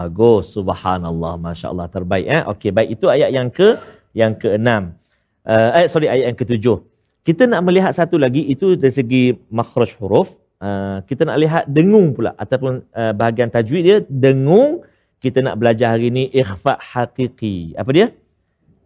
Bagus. 0.00 0.56
Subhanallah. 0.56 1.36
Masya 1.36 1.66
Allah. 1.72 1.86
Terbaik. 1.92 2.26
Eh? 2.26 2.42
Okey, 2.48 2.70
baik. 2.72 2.88
Itu 2.96 3.12
ayat 3.12 3.30
yang 3.36 3.52
ke 3.52 3.76
yang 4.16 4.32
keenam. 4.38 4.96
Uh, 5.44 5.70
eh, 5.76 5.86
sorry, 5.92 6.08
ayat 6.08 6.32
yang 6.32 6.38
ketujuh. 6.38 6.80
Kita 7.20 7.44
nak 7.44 7.60
melihat 7.68 7.92
satu 7.92 8.16
lagi. 8.16 8.48
Itu 8.48 8.80
dari 8.80 8.94
segi 8.94 9.36
makhraj 9.52 9.92
huruf. 10.00 10.32
Uh, 10.60 11.04
kita 11.04 11.28
nak 11.28 11.36
lihat 11.36 11.64
dengung 11.68 12.16
pula. 12.16 12.32
Ataupun 12.36 12.80
uh, 12.96 13.12
bahagian 13.12 13.52
tajwid 13.52 13.82
dia. 13.84 13.98
Dengung. 14.08 14.86
Kita 15.20 15.44
nak 15.44 15.60
belajar 15.60 16.00
hari 16.00 16.08
ini. 16.08 16.32
Ikhfa' 16.32 16.80
hakiki. 16.80 17.76
Apa 17.76 17.90
dia? 17.92 18.08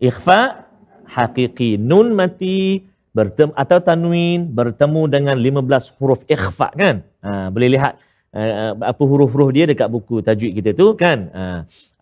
Ikhfa' 0.03 0.67
hakiki. 1.07 1.79
Nun 1.79 2.11
mati 2.19 2.83
bertemu 3.15 3.55
atau 3.55 3.79
tanwin 3.79 4.51
bertemu 4.51 5.03
dengan 5.07 5.37
15 5.39 5.97
huruf 6.03 6.21
ikhfa 6.27 6.69
kan? 6.75 7.07
Ha, 7.23 7.49
boleh 7.55 7.79
lihat 7.79 7.95
uh, 8.35 8.75
apa 8.83 9.03
huruf-huruf 9.07 9.55
dia 9.55 9.71
dekat 9.71 9.87
buku 9.87 10.21
tajwid 10.21 10.53
kita 10.59 10.75
tu 10.75 10.99
kan? 10.99 11.31
Ha, 11.31 11.43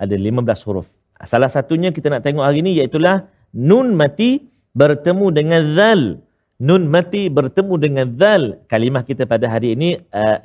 ada 0.00 0.14
15 0.16 0.66
huruf. 0.66 0.88
Salah 1.22 1.52
satunya 1.52 1.92
kita 1.92 2.10
nak 2.10 2.24
tengok 2.26 2.42
hari 2.42 2.64
ni 2.64 2.80
iaitu 2.80 2.98
nun 3.52 3.94
mati 3.94 4.48
bertemu 4.72 5.26
dengan 5.30 5.62
zal. 5.76 6.02
Nun 6.62 6.88
mati 6.88 7.28
bertemu 7.28 7.74
dengan 7.76 8.06
zal. 8.16 8.42
Kalimah 8.66 9.04
kita 9.04 9.28
pada 9.28 9.46
hari 9.52 9.76
ini 9.76 10.00
uh, 10.10 10.38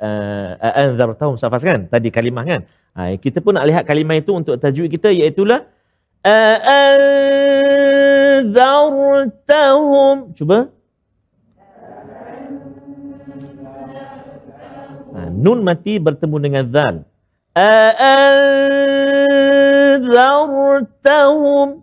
uh, 0.60 0.78
anzartahum 0.84 1.40
safas 1.40 1.64
kan? 1.64 1.88
Tadi 1.88 2.12
kalimah 2.12 2.44
kan? 2.44 2.60
Ha, 2.92 3.16
kita 3.16 3.40
pun 3.40 3.56
nak 3.56 3.64
lihat 3.64 3.88
kalimah 3.88 4.20
itu 4.20 4.36
untuk 4.36 4.60
tajwid 4.60 4.92
kita 4.92 5.08
iaitu 5.08 5.48
أأنذرتهم 6.23 7.35
cuba 10.39 10.71
ha, 15.11 15.27
nun 15.27 15.59
mati 15.67 15.99
bertemu 15.99 16.39
dengan 16.39 16.63
zal 16.71 17.03
أأنذرتهم 17.59 18.07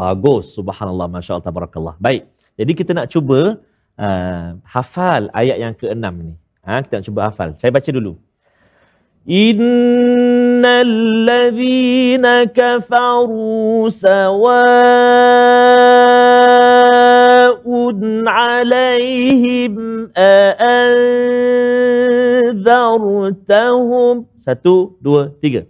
Bagus, 0.00 0.56
subhanallah, 0.56 1.12
masya 1.12 1.36
Allah, 1.36 1.44
tabarakallah. 1.44 1.92
Baik, 2.00 2.24
jadi 2.56 2.72
kita 2.72 2.96
nak 2.96 3.12
cuba 3.12 3.60
uh, 4.00 4.56
hafal 4.64 5.28
ayat 5.36 5.60
yang 5.60 5.76
keenam 5.76 6.16
ni. 6.16 6.32
Ha, 6.64 6.80
kita 6.80 7.00
nak 7.00 7.04
cuba 7.04 7.28
hafal. 7.28 7.52
Saya 7.60 7.68
baca 7.68 7.90
dulu. 7.92 8.16
Innal 9.28 10.94
ladhina 11.28 12.48
kafaru 12.48 13.92
sawa'un 13.92 14.64
alaihim 18.24 19.83
أأنذرتهم 23.05 24.15
satu, 24.45 24.93
dua, 25.01 25.33
tiga. 25.41 25.65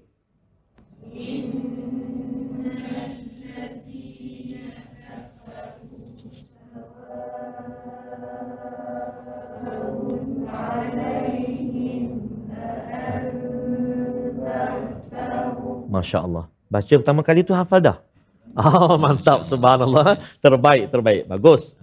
Masya 15.87 16.27
Allah. 16.27 16.51
Baca 16.67 16.91
pertama 16.91 17.23
kali 17.23 17.47
tu 17.47 17.55
hafal 17.55 17.79
dah. 17.79 17.97
Oh, 18.55 18.95
mantap. 18.95 19.43
Subhanallah. 19.43 20.15
Terbaik, 20.39 20.87
terbaik. 20.87 21.27
Bagus. 21.27 21.75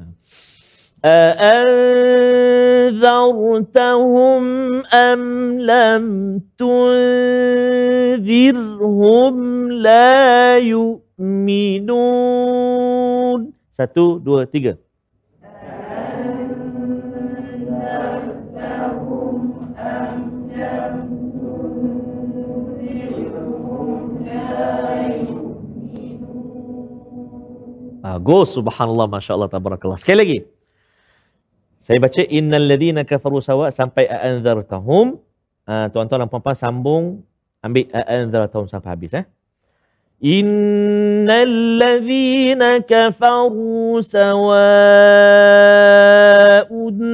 أأنذرتهم 1.05 2.43
أم 4.93 5.21
لم 5.61 6.05
تنذرهم 6.57 7.75
لا 9.71 10.57
يؤمنون 10.57 11.07
Satu, 13.77 14.17
dua, 14.17 14.49
tiga. 14.49 14.73
Bagus, 28.01 28.57
subhanallah, 28.57 29.05
masya 29.05 29.37
Allah, 29.37 29.45
tabarakallah. 29.45 30.01
Sekali 30.01 30.17
lagi. 30.17 30.39
Saya 31.82 31.98
baca 31.98 32.22
innal 32.22 32.70
ladhina 32.70 33.02
kafaru 33.02 33.42
sawa 33.42 33.74
sampai 33.74 34.06
a'anzartahum. 34.06 35.18
Uh, 35.66 35.90
tuan-tuan 35.90 36.22
dan 36.22 36.30
puan-puan 36.30 36.54
sambung 36.54 37.26
ambil 37.58 37.90
a'anzartahum 37.90 38.70
sampai 38.70 38.94
habis 38.94 39.18
eh. 39.18 39.26
Innal 40.22 41.82
ladhina 41.82 42.78
kafaru 42.86 43.98
sawa'un 43.98 44.62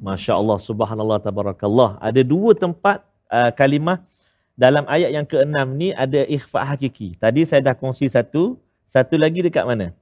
Masya 0.00 0.40
Allah, 0.40 0.56
subhanallah, 0.56 1.20
tabarakallah. 1.20 2.00
Ada 2.00 2.24
dua 2.24 2.56
tempat 2.56 3.04
uh, 3.28 3.52
kalimah 3.52 4.00
dalam 4.56 4.88
ayat 4.88 5.12
yang 5.12 5.28
keenam 5.28 5.76
ni 5.76 5.92
ada 5.92 6.24
ikhfa 6.24 6.64
hakiki. 6.64 7.20
Tadi 7.20 7.44
saya 7.44 7.60
dah 7.60 7.76
kongsi 7.76 8.08
satu, 8.08 8.56
satu 8.88 9.20
lagi 9.20 9.44
dekat 9.44 9.68
mana? 9.68 9.92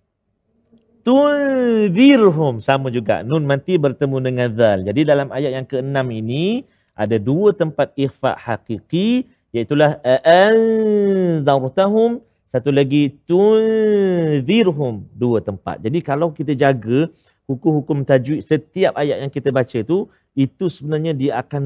Tunzirhum 1.02 2.62
sama 2.62 2.94
juga. 2.94 3.26
Nun 3.26 3.50
nanti 3.50 3.74
bertemu 3.74 4.22
dengan 4.22 4.48
zal. 4.54 4.86
Jadi 4.86 5.02
dalam 5.02 5.34
ayat 5.34 5.50
yang 5.58 5.66
keenam 5.66 6.06
ini 6.14 6.62
ada 6.94 7.18
dua 7.18 7.50
tempat 7.54 7.90
ikhfa 7.98 8.38
hakiki 8.38 9.26
iaitulah 9.50 9.98
anzartahum 10.22 12.22
satu 12.48 12.70
lagi 12.70 13.18
tunzirhum 13.26 15.10
dua 15.10 15.42
tempat. 15.42 15.82
Jadi 15.82 15.98
kalau 16.06 16.30
kita 16.30 16.54
jaga 16.54 17.10
hukum-hukum 17.48 18.04
tajwid 18.04 18.44
setiap 18.44 18.92
ayat 19.00 19.24
yang 19.24 19.32
kita 19.32 19.48
baca 19.48 19.78
tu 19.80 20.06
itu 20.36 20.64
sebenarnya 20.70 21.12
dia 21.16 21.32
akan 21.42 21.62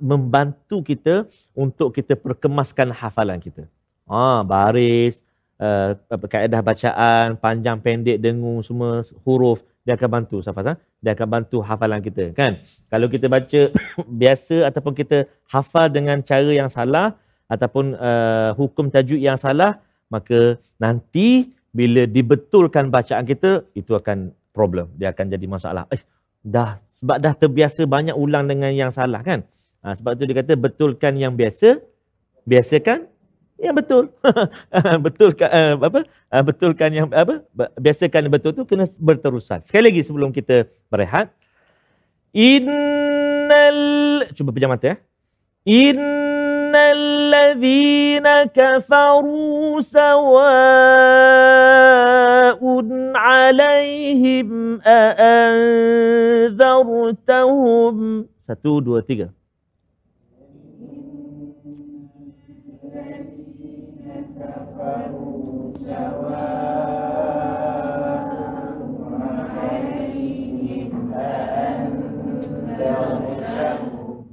membantu 0.00 0.80
kita 0.80 1.28
untuk 1.52 1.92
kita 1.92 2.16
perkemaskan 2.16 2.94
hafalan 2.94 3.36
kita. 3.42 3.68
Ah, 4.08 4.40
baris, 4.40 5.20
uh, 5.60 5.92
kaedah 6.06 6.62
bacaan, 6.64 7.36
panjang 7.36 7.76
pendek 7.82 8.16
dengung 8.16 8.62
semua 8.64 9.04
huruf 9.26 9.60
dia 9.84 9.96
akan 9.96 10.20
bantu 10.20 10.36
Safas 10.44 10.64
ha? 10.68 10.74
dia 11.00 11.16
akan 11.16 11.28
bantu 11.28 11.58
hafalan 11.64 12.00
kita 12.04 12.36
kan. 12.36 12.60
Kalau 12.92 13.08
kita 13.08 13.26
baca 13.28 13.60
biasa 14.22 14.68
ataupun 14.68 14.92
kita 14.92 15.24
hafal 15.48 15.88
dengan 15.88 16.20
cara 16.20 16.52
yang 16.52 16.68
salah 16.68 17.16
ataupun 17.48 17.96
uh, 17.96 18.52
hukum 18.60 18.92
tajwid 18.92 19.20
yang 19.24 19.40
salah 19.40 19.80
maka 20.12 20.60
nanti 20.76 21.52
bila 21.72 22.04
dibetulkan 22.04 22.92
bacaan 22.92 23.24
kita 23.24 23.64
itu 23.72 23.92
akan 23.96 24.32
problem. 24.58 24.90
Dia 24.98 25.14
akan 25.14 25.30
jadi 25.30 25.46
masalah. 25.46 25.86
Eh, 25.94 26.02
dah 26.42 26.82
sebab 26.90 27.22
dah 27.22 27.30
terbiasa 27.38 27.86
banyak 27.86 28.18
ulang 28.18 28.50
dengan 28.50 28.74
yang 28.74 28.90
salah 28.90 29.22
kan? 29.22 29.46
Ha, 29.86 29.94
sebab 29.94 30.18
tu 30.18 30.26
dia 30.26 30.42
kata 30.42 30.58
betulkan 30.58 31.14
yang 31.14 31.38
biasa, 31.38 31.78
biasakan 32.42 33.06
yang 33.62 33.74
betul. 33.78 34.10
betulkan 35.06 35.48
uh, 35.50 35.74
apa? 35.78 36.00
Uh, 36.30 36.42
betulkan 36.42 36.90
yang 36.90 37.06
apa? 37.14 37.46
Biasakan 37.78 38.26
yang 38.26 38.34
betul 38.34 38.50
tu 38.54 38.66
kena 38.66 38.90
berterusan. 38.98 39.62
Sekali 39.62 39.94
lagi 39.94 40.02
sebelum 40.02 40.34
kita 40.34 40.66
berehat. 40.90 41.30
Innal 42.34 43.78
cuba 44.34 44.50
pejam 44.50 44.74
mata 44.74 44.94
ya. 44.94 44.96
ان 46.68 46.76
الذين 46.76 48.28
كفروا 48.52 49.80
سواء 49.80 50.20
عليهم 53.16 54.80
أأنذرتهم 54.84 55.56
satu 58.48 58.80
dua 58.80 59.04
tiga. 59.04 59.28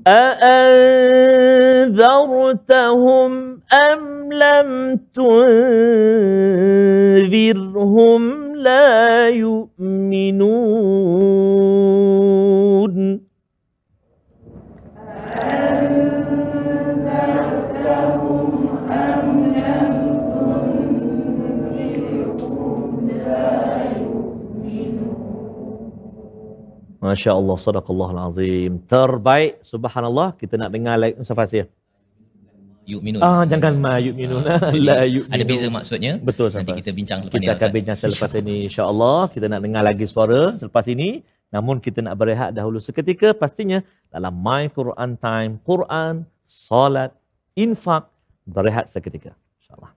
أأنذرتهم 0.08 0.55
تنذرهم 5.16 6.56
لا 8.56 9.30
يؤمنون 9.30 10.96
Masya 27.06 27.32
Allah, 27.38 27.58
sadaqallah 27.62 28.10
azim. 28.34 28.82
Terbaik, 28.90 29.62
subhanallah. 29.62 30.34
Kita 30.42 30.58
nak 30.58 30.74
dengar 30.74 30.98
lagi 30.98 31.14
Ustaz 31.22 31.38
Fasir. 31.38 31.70
Yu'minun. 32.87 33.21
Ah, 33.23 33.47
jangan 33.47 33.79
ma 33.79 34.03
yu'minun. 34.03 34.43
La 34.83 35.07
yu'minun. 35.07 35.31
Ada 35.31 35.45
beza 35.47 35.67
maksudnya. 35.71 36.13
Betul, 36.19 36.51
Nanti 36.51 36.71
Ustaz. 36.71 36.79
kita 36.83 36.91
bincang 36.91 37.19
selepas 37.23 37.35
Kita 37.39 37.43
ni. 37.43 37.47
akan 37.47 37.59
Ustaz. 37.63 37.77
bincang 37.77 37.97
selepas 37.97 38.31
ini 38.35 38.55
insya-Allah. 38.67 39.19
Kita 39.31 39.47
nak 39.47 39.61
dengar 39.63 39.83
lagi 39.87 40.07
suara 40.11 40.41
selepas 40.59 40.85
ini. 40.91 41.11
Namun 41.51 41.77
kita 41.79 41.99
nak 42.03 42.15
berehat 42.15 42.51
dahulu 42.55 42.79
seketika 42.79 43.31
pastinya 43.33 43.79
dalam 44.09 44.35
My 44.39 44.67
Quran 44.71 45.19
Time, 45.19 45.59
Quran, 45.63 46.15
solat, 46.47 47.11
infak, 47.55 48.07
berehat 48.47 48.87
seketika. 48.91 49.33
Insya-Allah. 49.61 49.93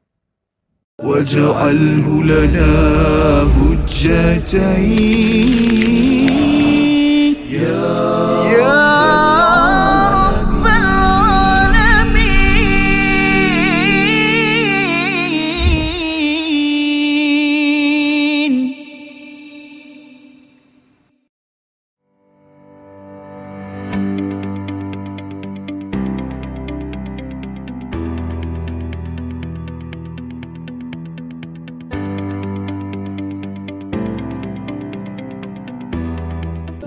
واجعله 1.04 2.08
لنا 2.24 2.72
هجتين 4.94 6.17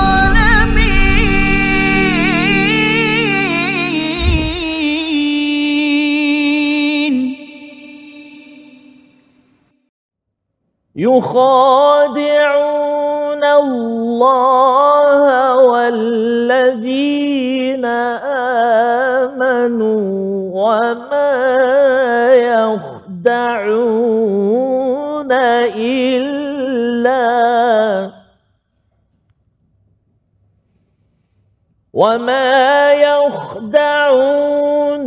يخادعون 10.97 11.66
وما 32.07 32.93
يخدعون 32.93 34.47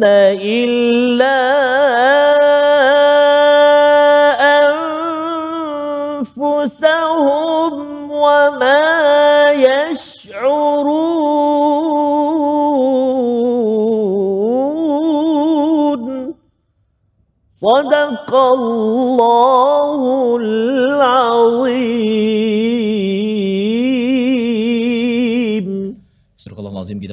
إلا 0.03 1.39
أنفسهم 6.39 8.11
وما 8.11 9.51
يشعرون 9.51 10.89
صدق 17.53 18.35
الله 18.35 20.01
العظيم 20.35 21.18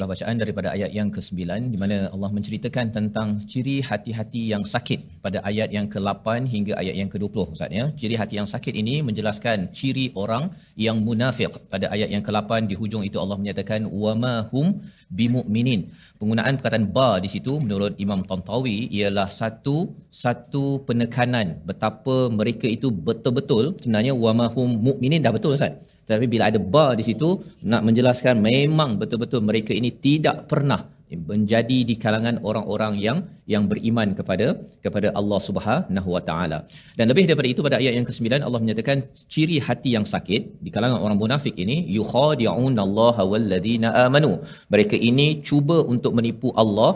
Gitulah 0.06 0.22
bacaan 0.22 0.38
daripada 0.42 0.68
ayat 0.76 0.90
yang 0.98 1.08
ke-9 1.14 1.38
di 1.74 1.78
mana 1.82 1.96
Allah 2.14 2.30
menceritakan 2.36 2.86
tentang 2.96 3.28
ciri 3.50 3.76
hati-hati 3.88 4.42
yang 4.52 4.62
sakit 4.72 5.00
pada 5.24 5.38
ayat 5.50 5.68
yang 5.76 5.86
ke-8 5.92 6.46
hingga 6.52 6.72
ayat 6.82 6.94
yang 7.00 7.10
ke-20 7.12 7.54
Ustaz 7.54 7.74
ya. 7.78 7.84
Ciri 8.00 8.14
hati 8.20 8.34
yang 8.38 8.46
sakit 8.54 8.74
ini 8.82 8.94
menjelaskan 9.08 9.74
ciri 9.78 10.06
orang 10.22 10.44
yang 10.84 11.02
munafik. 11.08 11.50
Pada 11.72 11.90
ayat 11.94 12.08
yang 12.14 12.22
ke-8 12.26 12.70
di 12.70 12.74
hujung 12.80 13.02
itu 13.08 13.18
Allah 13.24 13.38
menyatakan 13.42 13.82
wama 14.02 14.46
hum 14.52 14.78
bimumin. 15.18 15.90
Penggunaan 16.22 16.54
perkataan 16.54 16.86
ba 16.96 17.08
di 17.24 17.30
situ 17.34 17.58
menurut 17.64 17.98
Imam 18.04 18.22
Tantawi 18.30 18.86
ialah 18.98 19.26
satu 19.40 19.76
satu 20.22 20.64
penekanan 20.86 21.66
betapa 21.66 22.30
mereka 22.38 22.70
itu 22.76 22.94
betul-betul 23.08 23.74
sebenarnya 23.82 24.14
wama 24.14 24.46
hum 24.54 24.70
mukminin 24.86 25.18
dah 25.26 25.34
betul 25.34 25.58
Ustaz. 25.58 25.74
Tapi 26.10 26.26
bila 26.32 26.44
ada 26.50 26.58
ba 26.74 26.86
di 26.98 27.04
situ 27.08 27.28
nak 27.70 27.82
menjelaskan 27.86 28.34
memang 28.48 28.90
betul-betul 29.00 29.40
mereka 29.50 29.72
ini 29.80 29.90
tidak 30.06 30.36
pernah 30.50 30.80
menjadi 31.30 31.78
di 31.88 31.94
kalangan 32.02 32.36
orang-orang 32.48 32.94
yang 33.06 33.18
yang 33.52 33.64
beriman 33.70 34.10
kepada 34.18 34.46
kepada 34.84 35.08
Allah 35.18 35.40
Subhanahu 35.48 36.08
Wa 36.14 36.22
Taala. 36.28 36.58
Dan 36.98 37.06
lebih 37.10 37.24
daripada 37.30 37.48
itu 37.52 37.60
pada 37.66 37.76
ayat 37.82 37.94
yang 37.98 38.06
ke-9 38.08 38.42
Allah 38.46 38.60
menyatakan 38.64 39.06
ciri 39.34 39.58
hati 39.66 39.94
yang 39.96 40.06
sakit 40.14 40.42
di 40.64 40.70
kalangan 40.74 40.98
orang 41.04 41.18
munafik 41.22 41.54
ini 41.64 41.76
yukhadi'un 41.98 42.74
Allah 42.86 43.16
walladzina 43.32 43.90
amanu. 44.06 44.32
Mereka 44.74 44.98
ini 45.10 45.28
cuba 45.48 45.78
untuk 45.94 46.14
menipu 46.18 46.50
Allah 46.62 46.92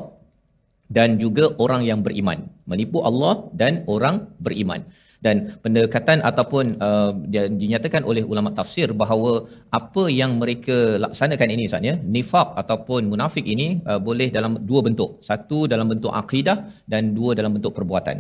dan 0.91 1.23
juga 1.23 1.55
orang 1.65 1.87
yang 1.91 2.03
beriman. 2.07 2.51
Menipu 2.67 2.99
Allah 3.11 3.35
dan 3.55 3.87
orang 3.87 4.27
beriman 4.43 4.83
dan 5.27 5.37
pendekatan 5.63 6.19
ataupun 6.31 6.65
uh, 6.87 7.13
dinyatakan 7.61 8.03
oleh 8.11 8.23
ulama 8.33 8.51
tafsir 8.59 8.89
bahawa 9.03 9.33
apa 9.81 10.05
yang 10.21 10.41
mereka 10.43 10.77
laksanakan 11.05 11.49
ini 11.55 11.65
Ustaz 11.69 11.89
ya 11.91 11.95
nifaq 12.15 12.49
ataupun 12.63 13.13
munafik 13.13 13.45
ini 13.55 13.69
uh, 13.91 14.01
boleh 14.09 14.29
dalam 14.37 14.53
dua 14.71 14.81
bentuk. 14.87 15.11
Satu 15.29 15.59
dalam 15.73 15.87
bentuk 15.93 16.13
akidah 16.23 16.59
dan 16.93 17.13
dua 17.19 17.37
dalam 17.39 17.53
bentuk 17.57 17.73
perbuatan. 17.79 18.17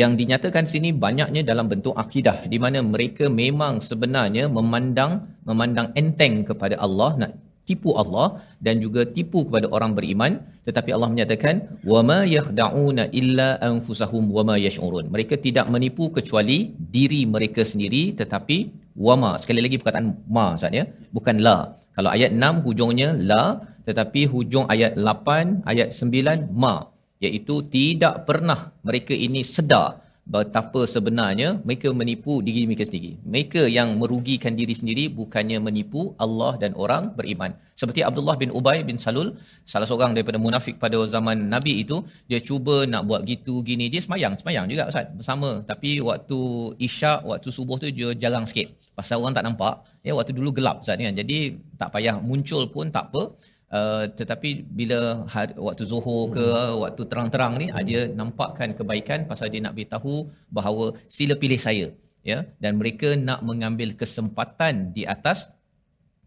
Yang 0.00 0.12
dinyatakan 0.20 0.64
sini 0.74 0.90
banyaknya 1.06 1.42
dalam 1.50 1.66
bentuk 1.72 1.94
akidah 2.04 2.46
di 2.52 2.58
mana 2.64 2.78
mereka 2.94 3.26
memang 3.42 3.82
sebenarnya 3.90 4.46
memandang 4.58 5.12
memandang 5.48 5.88
enteng 6.00 6.46
kepada 6.48 6.78
Allah 6.86 7.10
nak 7.20 7.32
tipu 7.68 7.90
Allah 8.00 8.44
dan 8.66 8.80
juga 8.84 9.02
tipu 9.16 9.44
kepada 9.48 9.66
orang 9.76 9.92
beriman. 9.98 10.32
Tetapi 10.68 10.90
Allah 10.96 11.08
menyatakan 11.12 11.54
wama 11.92 12.18
yakhda'una 12.36 13.12
illa 13.20 13.48
anfusahum 13.68 14.32
wama 14.36 14.56
yash'urun. 14.66 15.08
Mereka 15.14 15.40
tidak 15.46 15.66
menipu 15.74 16.08
kecuali 16.16 16.72
diri 16.96 17.20
mereka 17.34 17.64
sendiri 17.72 18.16
tetapi 18.20 18.58
wama. 19.06 19.36
Sekali 19.42 19.60
lagi 19.64 19.76
perkataan 19.80 20.06
ma 20.36 20.46
Ustaz 20.56 20.72
ya. 20.78 20.84
Bukan 21.16 21.38
la. 21.46 21.58
Kalau 21.96 22.10
ayat 22.16 22.30
6 22.34 22.66
hujungnya 22.66 23.08
la 23.30 23.44
tetapi 23.88 24.20
hujung 24.32 24.66
ayat 24.74 24.96
8 24.96 25.68
ayat 25.72 25.88
9 25.92 26.52
ma. 26.62 26.76
Iaitu 27.24 27.64
tidak 27.72 28.28
pernah 28.28 28.60
mereka 28.84 29.16
ini 29.16 29.40
sedar 29.40 30.03
betapa 30.24 30.88
sebenarnya 30.88 31.60
mereka 31.68 31.92
menipu 31.92 32.40
diri 32.40 32.64
mereka 32.64 32.88
sendiri. 32.88 33.20
Mereka 33.28 33.68
yang 33.68 34.00
merugikan 34.00 34.56
diri 34.56 34.72
sendiri 34.72 35.12
bukannya 35.12 35.60
menipu 35.60 36.16
Allah 36.16 36.56
dan 36.56 36.72
orang 36.80 37.12
beriman. 37.12 37.52
Seperti 37.76 38.00
Abdullah 38.00 38.36
bin 38.40 38.48
Ubay 38.48 38.80
bin 38.88 38.96
Salul, 38.96 39.36
salah 39.68 39.84
seorang 39.84 40.16
daripada 40.16 40.40
munafik 40.40 40.80
pada 40.80 40.96
zaman 41.04 41.52
Nabi 41.52 41.84
itu, 41.84 42.00
dia 42.30 42.40
cuba 42.40 42.88
nak 42.88 43.04
buat 43.04 43.28
gitu 43.28 43.60
gini, 43.60 43.92
dia 43.92 44.00
semayang, 44.00 44.32
semayang 44.40 44.64
juga 44.70 44.88
Ustaz, 44.88 45.12
bersama. 45.12 45.60
Tapi 45.70 46.00
waktu 46.00 46.40
isyak, 46.80 47.20
waktu 47.28 47.48
subuh 47.52 47.76
tu 47.76 47.92
dia 47.92 48.16
jarang 48.16 48.48
sikit. 48.48 48.72
Pasal 48.96 49.20
orang 49.20 49.34
tak 49.36 49.44
nampak, 49.44 49.74
ya 50.06 50.16
waktu 50.16 50.32
dulu 50.32 50.56
gelap 50.56 50.80
Ustaz 50.80 50.96
kan. 50.96 51.12
Jadi 51.12 51.60
tak 51.76 51.92
payah 51.92 52.16
muncul 52.16 52.64
pun 52.72 52.88
tak 52.88 53.12
apa. 53.12 53.34
Uh, 53.74 54.06
tetapi 54.18 54.62
bila 54.78 55.26
hari, 55.34 55.52
waktu 55.66 55.82
zuhur 55.90 56.30
ke 56.36 56.46
hmm. 56.46 56.78
waktu 56.82 57.02
terang-terang 57.10 57.52
ni 57.62 57.66
aja 57.80 58.00
nampakkan 58.20 58.70
kebaikan 58.78 59.26
pasal 59.30 59.50
dia 59.50 59.58
nak 59.66 59.74
beritahu 59.74 60.30
bahawa 60.56 60.94
sila 61.16 61.34
pilih 61.42 61.58
saya 61.66 61.86
ya. 62.22 62.38
Dan 62.62 62.78
mereka 62.80 63.18
nak 63.28 63.42
mengambil 63.48 63.90
kesempatan 63.98 64.94
di 64.96 65.02
atas 65.14 65.50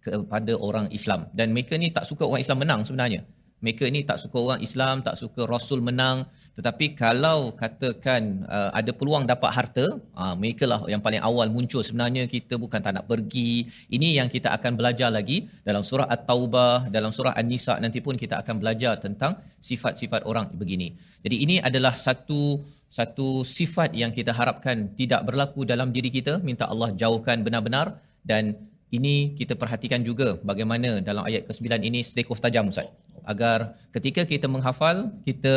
kepada 0.03 0.53
orang 0.67 0.87
Islam. 0.97 1.21
Dan 1.31 1.55
mereka 1.55 1.79
ni 1.79 1.87
tak 1.95 2.03
suka 2.09 2.23
orang 2.27 2.43
Islam 2.43 2.59
menang 2.63 2.81
sebenarnya 2.83 3.23
mereka 3.63 3.83
ni 3.89 4.01
tak 4.09 4.17
suka 4.21 4.37
orang 4.37 4.61
Islam, 4.67 4.95
tak 5.07 5.15
suka 5.21 5.41
Rasul 5.53 5.79
menang. 5.81 6.29
Tetapi 6.57 6.85
kalau 6.97 7.53
katakan 7.61 8.21
uh, 8.49 8.69
ada 8.79 8.91
peluang 8.99 9.25
dapat 9.29 9.51
harta, 9.57 9.85
uh, 10.21 10.33
mereka 10.41 10.65
lah 10.71 10.79
yang 10.93 11.01
paling 11.05 11.21
awal 11.29 11.47
muncul 11.55 11.81
sebenarnya 11.85 12.23
kita 12.25 12.57
bukan 12.63 12.81
tak 12.85 12.93
nak 12.97 13.05
pergi. 13.11 13.69
Ini 13.95 14.17
yang 14.21 14.29
kita 14.35 14.49
akan 14.57 14.71
belajar 14.79 15.09
lagi 15.17 15.37
dalam 15.67 15.85
surah 15.89 16.09
At-Taubah, 16.15 16.89
dalam 16.89 17.13
surah 17.17 17.33
An-Nisa 17.39 17.77
nanti 17.83 18.01
pun 18.05 18.17
kita 18.23 18.41
akan 18.41 18.55
belajar 18.61 18.97
tentang 19.05 19.37
sifat-sifat 19.69 20.25
orang 20.29 20.49
begini. 20.61 20.97
Jadi 21.25 21.35
ini 21.45 21.55
adalah 21.69 21.93
satu 21.93 22.41
satu 22.87 23.43
sifat 23.57 23.91
yang 24.01 24.11
kita 24.17 24.31
harapkan 24.39 24.95
tidak 24.99 25.21
berlaku 25.27 25.61
dalam 25.71 25.89
diri 25.95 26.09
kita. 26.17 26.39
Minta 26.41 26.65
Allah 26.73 26.89
jauhkan 27.01 27.45
benar-benar 27.45 27.99
dan 28.23 28.43
ini 28.91 29.35
kita 29.39 29.53
perhatikan 29.61 30.01
juga 30.09 30.39
bagaimana 30.49 31.03
dalam 31.03 31.23
ayat 31.27 31.43
ke-9 31.47 31.67
ini 31.89 31.99
selekoh 32.07 32.39
tajam 32.39 32.71
Ustaz. 32.71 32.87
Agar 33.27 33.75
ketika 33.91 34.23
kita 34.23 34.47
menghafal 34.47 35.11
kita 35.27 35.55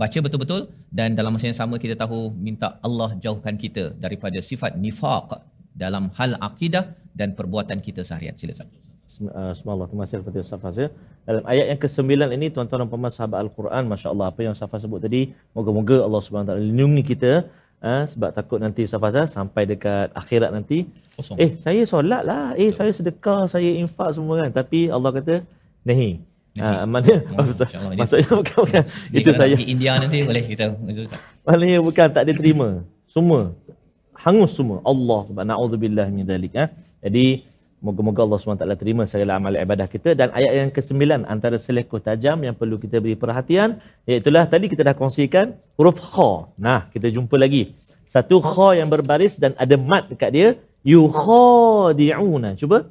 baca 0.00 0.18
betul-betul 0.24 0.74
dan 0.90 1.14
dalam 1.14 1.30
masa 1.34 1.46
yang 1.50 1.60
sama 1.62 1.78
kita 1.78 1.94
tahu 1.94 2.34
minta 2.34 2.68
Allah 2.86 3.14
jauhkan 3.24 3.54
kita 3.54 3.94
daripada 4.04 4.42
sifat 4.42 4.74
nifaq 4.74 5.38
dalam 5.82 6.10
hal 6.18 6.34
akidah 6.48 6.84
dan 7.14 7.38
perbuatan 7.38 7.78
kita 7.78 8.02
seharian. 8.02 8.34
Silakan 8.34 8.66
Bismillah, 9.16 9.86
terima 9.88 10.04
kasih 10.04 10.20
kepada 10.20 10.38
Ustaz 10.44 10.60
Fazil. 10.60 10.88
Dalam 11.24 11.44
ayat 11.48 11.66
yang 11.72 11.80
ke-9 11.80 12.10
ini, 12.36 12.46
tuan-tuan 12.52 12.84
dan 12.84 12.88
puan 12.92 13.08
sahabat 13.08 13.38
Al-Quran, 13.48 13.82
Masya 13.88 14.08
Allah, 14.12 14.26
apa 14.28 14.40
yang 14.44 14.52
Ustaz 14.52 14.76
sebut 14.84 15.00
tadi, 15.00 15.32
moga-moga 15.56 16.04
Allah 16.04 16.20
SWT 16.20 16.52
lindungi 16.68 17.02
kita, 17.16 17.32
ha, 17.82 18.04
sebab 18.08 18.30
takut 18.32 18.58
nanti 18.60 18.84
Ustaz 18.86 19.00
Fazil 19.00 19.26
sampai 19.26 19.62
dekat 19.66 20.12
akhirat 20.12 20.50
nanti, 20.52 20.86
Kosong. 21.16 21.36
eh, 21.40 21.56
saya 21.56 21.82
solat 21.84 22.22
lah, 22.24 22.52
eh, 22.56 22.70
saya 22.72 22.92
sedekah, 22.92 23.48
saya 23.48 23.72
infak 23.76 24.12
semua 24.16 24.46
kan. 24.46 24.50
Tapi 24.52 24.88
Allah 24.92 25.10
kata, 25.12 25.34
nahi, 25.82 26.20
Ha, 26.56 26.88
mana? 26.88 27.20
Oh, 27.36 27.44
maksudnya 28.00 28.32
bukan, 28.32 28.58
bukan. 28.64 28.84
itu 29.20 29.30
saya. 29.36 29.60
Di 29.60 29.68
India 29.68 30.00
nanti 30.00 30.24
boleh 30.24 30.40
kita. 30.40 30.72
Maknanya 31.44 31.84
bukan 31.84 32.08
tak 32.08 32.24
diterima. 32.32 32.80
Semua. 33.04 33.52
Hangus 34.16 34.56
semua. 34.56 34.80
Allah. 34.80 35.28
Na'udzubillah 35.36 36.08
min 36.08 36.24
dalik. 36.24 36.56
Ha? 36.56 36.72
Jadi, 37.04 37.44
Moga-moga 37.76 38.24
Allah 38.24 38.40
SWT 38.40 38.64
terima 38.80 39.04
segala 39.04 39.36
amal 39.36 39.52
ibadah 39.52 39.84
kita. 39.84 40.16
Dan 40.16 40.32
ayat 40.32 40.52
yang 40.64 40.70
ke-9 40.72 41.28
antara 41.28 41.60
selekoh 41.60 42.00
tajam 42.00 42.40
yang 42.40 42.56
perlu 42.56 42.80
kita 42.80 42.96
beri 43.04 43.20
perhatian. 43.20 43.84
Iaitulah 44.08 44.48
tadi 44.48 44.72
kita 44.72 44.80
dah 44.80 44.96
kongsikan 44.96 45.52
huruf 45.76 46.00
kha. 46.00 46.48
Nah, 46.56 46.88
kita 46.88 47.12
jumpa 47.12 47.36
lagi. 47.36 47.76
Satu 48.08 48.40
kha 48.40 48.80
yang 48.80 48.88
berbaris 48.88 49.36
dan 49.36 49.52
ada 49.60 49.76
mat 49.76 50.08
dekat 50.08 50.30
dia. 50.32 50.56
Yukhadi'una. 50.88 52.56
Cuba. 52.56 52.88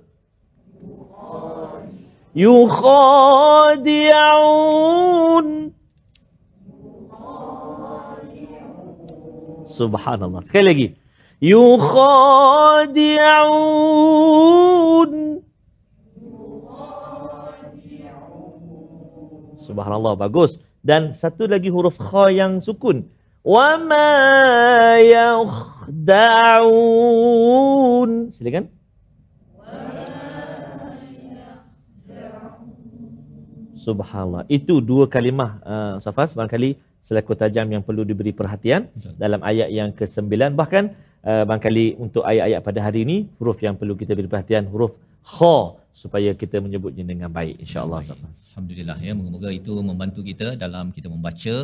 Yukhadi'un. 2.35 3.07
Subhanallah. 9.75 10.45
Sekali 10.47 10.65
lagi. 10.67 10.87
Yukhadi'un. 11.43 13.11
Subhanallah. 19.59 20.15
Bagus. 20.15 20.61
Dan 20.85 21.17
satu 21.17 21.49
lagi 21.49 21.73
huruf 21.73 21.97
kha 21.97 22.29
yang 22.29 22.61
sukun. 22.61 23.09
Wa 23.41 23.77
ma 23.81 25.01
yakhda'un. 25.01 26.01
Silakan. 28.31 28.69
Subhanallah. 33.85 34.49
Itu 34.49 34.81
dua 34.81 35.05
kalimah 35.05 35.61
uh, 35.61 36.01
Safas 36.01 36.33
barangkali 36.33 36.81
seleku 37.05 37.37
tajam 37.37 37.69
yang 37.69 37.85
perlu 37.85 38.01
diberi 38.01 38.33
perhatian 38.33 38.89
Betul. 38.89 39.13
dalam 39.21 39.45
ayat 39.45 39.69
yang 39.69 39.93
ke-9 39.93 40.57
bahkan 40.57 40.97
uh, 41.29 41.43
barangkali 41.49 41.85
untuk 42.05 42.23
ayat-ayat 42.31 42.61
pada 42.67 42.79
hari 42.85 42.99
ini 43.07 43.17
huruf 43.39 43.59
yang 43.65 43.75
perlu 43.79 43.95
kita 44.01 44.13
beri 44.17 44.29
perhatian 44.33 44.65
huruf 44.73 44.93
kha 45.33 45.57
supaya 46.01 46.31
kita 46.41 46.57
menyebutnya 46.65 47.03
dengan 47.11 47.29
baik 47.37 47.55
insyaallah. 47.63 47.99
Alhamdulillah 48.03 48.97
ya 49.07 49.11
moga-moga 49.17 49.49
itu 49.59 49.73
membantu 49.89 50.21
kita 50.29 50.47
dalam 50.63 50.91
kita 50.95 51.07
membaca 51.13 51.55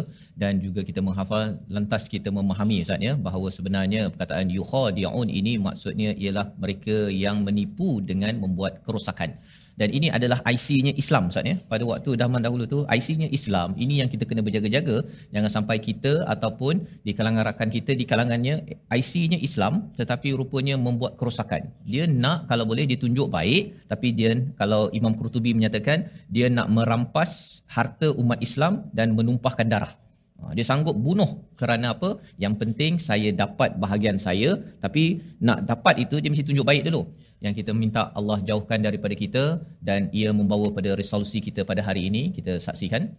dan 0.42 0.54
juga 0.66 0.82
kita 0.90 1.04
menghafal 1.08 1.60
lantas 1.76 2.08
kita 2.14 2.32
memahami 2.38 2.78
Ustaz 2.84 3.04
ya 3.08 3.14
bahawa 3.28 3.48
sebenarnya 3.58 4.02
perkataan 4.14 4.48
yukhadi'un 4.58 5.28
ini 5.40 5.54
maksudnya 5.68 6.12
ialah 6.24 6.48
mereka 6.64 6.98
yang 7.26 7.44
menipu 7.48 8.00
dengan 8.12 8.40
membuat 8.44 8.80
kerosakan. 8.88 9.36
Dan 9.82 9.90
ini 9.98 10.08
adalah 10.18 10.40
IC-nya 10.54 10.94
Islam 11.02 11.24
Ustaz 11.32 11.50
ya. 11.52 11.56
Pada 11.72 11.84
waktu 11.92 12.10
zaman 12.22 12.42
dahulu 12.46 12.64
tu 12.74 12.80
IC-nya 12.98 13.28
Islam. 13.38 13.70
Ini 13.84 13.94
yang 14.02 14.10
kita 14.14 14.24
kena 14.30 14.42
berjaga-jaga 14.48 14.98
jangan 15.34 15.52
sampai 15.56 15.78
kita 15.88 16.14
ataupun 16.34 16.86
di 17.08 17.12
kalangan 17.18 17.44
rakan 17.50 17.70
kita 17.76 17.92
di 18.02 18.06
kalangannya 18.12 18.56
IC-nya 19.00 19.40
Islam 19.48 19.74
tetapi 20.00 20.38
rupanya 20.42 20.76
membuat 20.86 21.18
kerosakan. 21.20 21.74
Dia 21.92 22.06
nak 22.24 22.46
kalau 22.52 22.66
boleh 22.72 22.86
dia 22.90 23.00
tunjuk 23.04 23.28
baik 23.38 23.64
tapi 23.92 24.08
dia 24.20 24.32
kalau 24.62 24.82
Imam 25.00 25.18
Qurtubi 25.18 25.58
menyatakan 25.58 26.06
dia 26.36 26.48
nak 26.58 26.70
merampas 26.76 27.32
harta 27.76 28.08
umat 28.22 28.40
Islam 28.48 28.74
dan 28.98 29.18
menumpahkan 29.18 29.68
darah. 29.74 30.01
Ha, 30.42 30.54
Dia 30.58 30.66
sanggup 30.70 30.96
bunuh 31.06 31.30
kerana 31.62 31.88
apa? 31.96 32.10
Yang 32.44 32.54
penting 32.62 32.94
saya 33.10 33.30
dapat 33.44 33.78
bahagian 33.84 34.18
saya 34.28 34.58
tapi 34.84 35.04
nak 35.48 35.60
dapat 35.72 35.96
itu 36.04 36.18
dia 36.22 36.30
mesti 36.34 36.46
tunjuk 36.50 36.66
baik 36.72 36.84
dulu. 36.90 37.02
Yang 37.46 37.54
kita 37.62 37.72
minta 37.82 38.02
Allah 38.20 38.38
jauhkan 38.50 38.80
daripada 38.88 39.16
kita 39.24 39.44
dan 39.88 40.10
ia 40.20 40.30
membawa 40.40 40.68
pada 40.78 40.94
resolusi 41.02 41.40
kita 41.48 41.62
pada 41.72 41.82
hari 41.88 42.10
ini 42.10 42.24
kita 42.38 42.58
saksikan. 42.68 43.14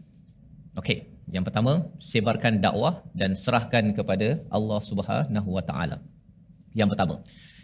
Okey, 0.80 0.98
yang 1.34 1.44
pertama 1.46 1.72
sebarkan 2.10 2.58
dakwah 2.64 2.94
dan 3.20 3.30
serahkan 3.42 3.92
kepada 3.98 4.28
Allah 4.56 4.80
Subhanahu 4.90 5.48
Wa 5.56 5.64
Taala. 5.68 5.96
Yang 6.80 6.88
pertama. 6.96 7.14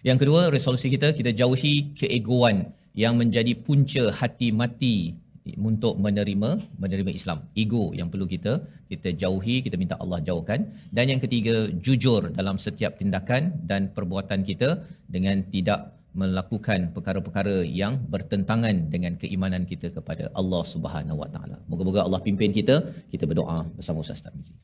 Yang 0.08 0.18
kedua, 0.22 0.40
resolusi 0.54 0.88
kita 0.94 1.08
kita 1.18 1.30
jauhi 1.40 1.96
keegoan 1.98 2.70
yang 3.02 3.14
menjadi 3.20 3.52
punca 3.66 4.04
hati 4.18 4.48
mati 4.60 4.96
untuk 5.69 5.93
menerima 6.05 6.49
menerima 6.83 7.11
Islam. 7.19 7.39
Ego 7.63 7.83
yang 7.99 8.07
perlu 8.11 8.25
kita 8.33 8.53
kita 8.93 9.09
jauhi, 9.21 9.55
kita 9.65 9.75
minta 9.81 9.95
Allah 10.03 10.19
jauhkan. 10.27 10.59
Dan 10.95 11.05
yang 11.11 11.21
ketiga, 11.25 11.55
jujur 11.85 12.21
dalam 12.39 12.55
setiap 12.65 12.95
tindakan 13.01 13.51
dan 13.69 13.81
perbuatan 13.97 14.41
kita 14.49 14.69
dengan 15.15 15.43
tidak 15.55 15.79
melakukan 16.21 16.79
perkara-perkara 16.95 17.55
yang 17.81 17.93
bertentangan 18.13 18.75
dengan 18.93 19.13
keimanan 19.21 19.63
kita 19.71 19.89
kepada 19.97 20.29
Allah 20.41 20.63
Subhanahu 20.73 21.17
Wa 21.23 21.29
Taala. 21.33 21.57
Moga-moga 21.69 22.05
Allah 22.07 22.21
pimpin 22.27 22.53
kita. 22.59 22.75
Kita 23.13 23.25
berdoa 23.29 23.59
bersama 23.77 24.05
Ustaz 24.05 24.21
Tarmizi. 24.25 24.55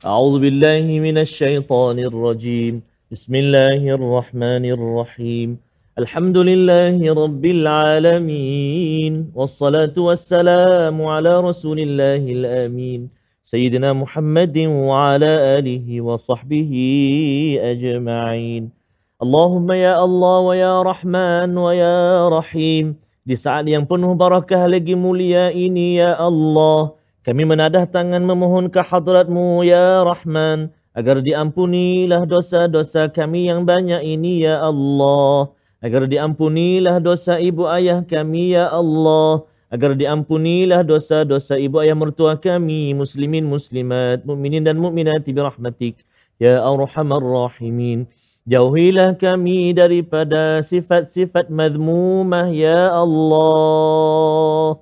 أعوذ 0.00 0.40
بالله 0.40 0.84
من 1.06 1.16
الشيطان 1.26 1.98
الرجيم 2.10 2.74
بسم 3.12 3.34
الله 3.42 3.82
الرحمن 3.98 4.64
الرحيم 4.76 5.48
الحمد 6.00 6.38
لله 6.48 6.96
رب 7.22 7.44
العالمين 7.56 9.12
والصلاة 9.36 9.96
والسلام 10.08 10.96
على 11.14 11.32
رسول 11.48 11.78
الله 11.86 12.22
الآمين 12.38 13.00
سيدنا 13.44 13.92
محمد 13.92 14.56
وعلى 14.88 15.30
آله 15.58 15.86
وصحبه 16.00 16.72
أجمعين 17.72 18.62
اللهم 19.24 19.68
يا 19.86 19.94
الله 20.06 20.36
ويا 20.48 20.74
رحمن 20.90 21.50
ويا 21.52 22.00
رحيم 22.32 22.86
di 23.28 23.36
saat 23.36 23.68
yang 23.68 23.84
penuh 23.84 24.16
barakah 24.16 24.64
lagi 24.72 24.96
mulia 24.96 25.52
ini 25.52 26.00
ya 26.00 26.16
Allah 26.16 26.96
kami 27.28 27.44
menadah 27.44 27.84
tangan 27.84 28.24
memohon 28.24 28.72
ke 28.72 28.80
hadratmu 28.80 29.68
ya 29.68 30.00
Rahman 30.08 30.72
agar 30.96 31.20
diampunilah 31.20 32.24
dosa-dosa 32.24 33.12
kami 33.12 33.52
yang 33.52 33.68
banyak 33.68 34.00
ini 34.00 34.48
ya 34.48 34.64
Allah 34.64 35.53
agar 35.85 36.09
diampunilah 36.09 36.97
dosa 36.97 37.37
ibu 37.37 37.69
ayah 37.69 38.01
kami 38.01 38.57
ya 38.57 38.65
Allah 38.73 39.45
agar 39.69 39.93
diampunilah 39.93 40.81
dosa-dosa 40.81 41.61
ibu 41.61 41.77
ayah 41.77 41.93
mertua 41.93 42.33
kami 42.41 42.97
muslimin 42.97 43.45
muslimat 43.45 44.25
mukminin 44.25 44.65
dan 44.65 44.81
mukminat 44.81 45.21
bi 45.21 45.37
rahmatik 45.37 46.01
ya 46.41 46.57
arhamar 46.65 47.21
rahimin 47.21 48.09
Jauhilah 48.45 49.17
kami 49.17 49.73
daripada 49.73 50.61
sifat-sifat 50.61 51.49
madmumah 51.49 52.53
ya 52.53 52.93
Allah. 52.93 54.77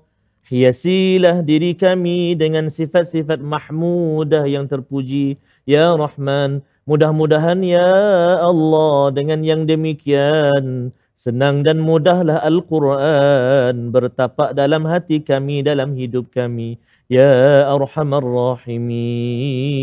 Hiasilah 0.51 1.39
diri 1.47 1.71
kami 1.71 2.35
dengan 2.35 2.67
sifat-sifat 2.67 3.39
mahmudah 3.39 4.43
yang 4.51 4.67
terpuji 4.67 5.39
ya 5.63 5.95
Rahman. 5.95 6.59
Mudah-mudahan 6.83 7.63
ya 7.63 7.95
Allah 8.43 9.07
dengan 9.15 9.39
yang 9.39 9.63
demikian 9.63 10.91
senang 11.15 11.63
dan 11.63 11.79
mudahlah 11.79 12.43
Al-Quran 12.43 13.87
bertapak 13.87 14.51
dalam 14.51 14.83
hati 14.83 15.23
kami 15.23 15.63
dalam 15.63 15.95
hidup 15.95 16.35
kami 16.35 16.75
ya 17.07 17.71
Arhamar 17.71 18.19
Rahimin. 18.27 19.79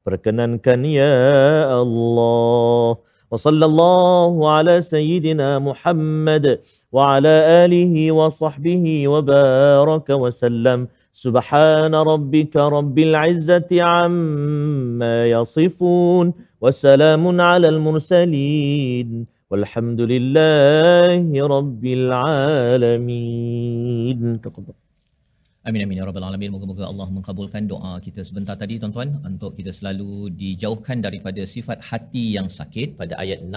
Perkenankan 0.00 0.80
ya 0.88 1.12
Allah. 1.76 2.96
Wa 3.28 3.36
sallallahu 3.36 4.48
ala 4.48 4.80
sayyidina 4.80 5.60
Muhammad 5.60 6.64
wa 6.88 7.20
ala 7.20 7.68
alihi 7.68 8.08
wa 8.16 8.32
sahbihi 8.32 9.12
wa 9.12 9.20
baraka 9.20 10.16
wa 10.16 10.32
sallam. 10.32 10.88
سبحان 11.24 11.94
ربك 11.94 12.56
رب 12.56 12.98
العزة 12.98 13.82
عما 13.82 15.26
يصفون 15.26 16.32
وسلام 16.60 17.40
على 17.40 17.68
المرسلين 17.68 19.26
والحمد 19.50 20.00
لله 20.00 21.46
رب 21.46 21.84
العالمين. 21.98 23.00
تقبل. 24.44 24.85
Amin 25.66 25.82
amin 25.82 25.98
ya 25.98 26.04
rabbal 26.06 26.22
alamin. 26.26 26.50
Moga-moga 26.54 26.84
Allah 26.86 27.06
mengabulkan 27.10 27.62
doa 27.70 27.92
kita 28.04 28.22
sebentar 28.28 28.54
tadi 28.60 28.78
tuan-tuan. 28.82 29.18
Untuk 29.30 29.50
kita 29.58 29.74
selalu 29.78 30.30
dijauhkan 30.40 31.02
daripada 31.06 31.42
sifat 31.54 31.82
hati 31.88 32.38
yang 32.38 32.46
sakit 32.58 32.94
pada 33.00 33.18
ayat 33.22 33.42
6, 33.42 33.50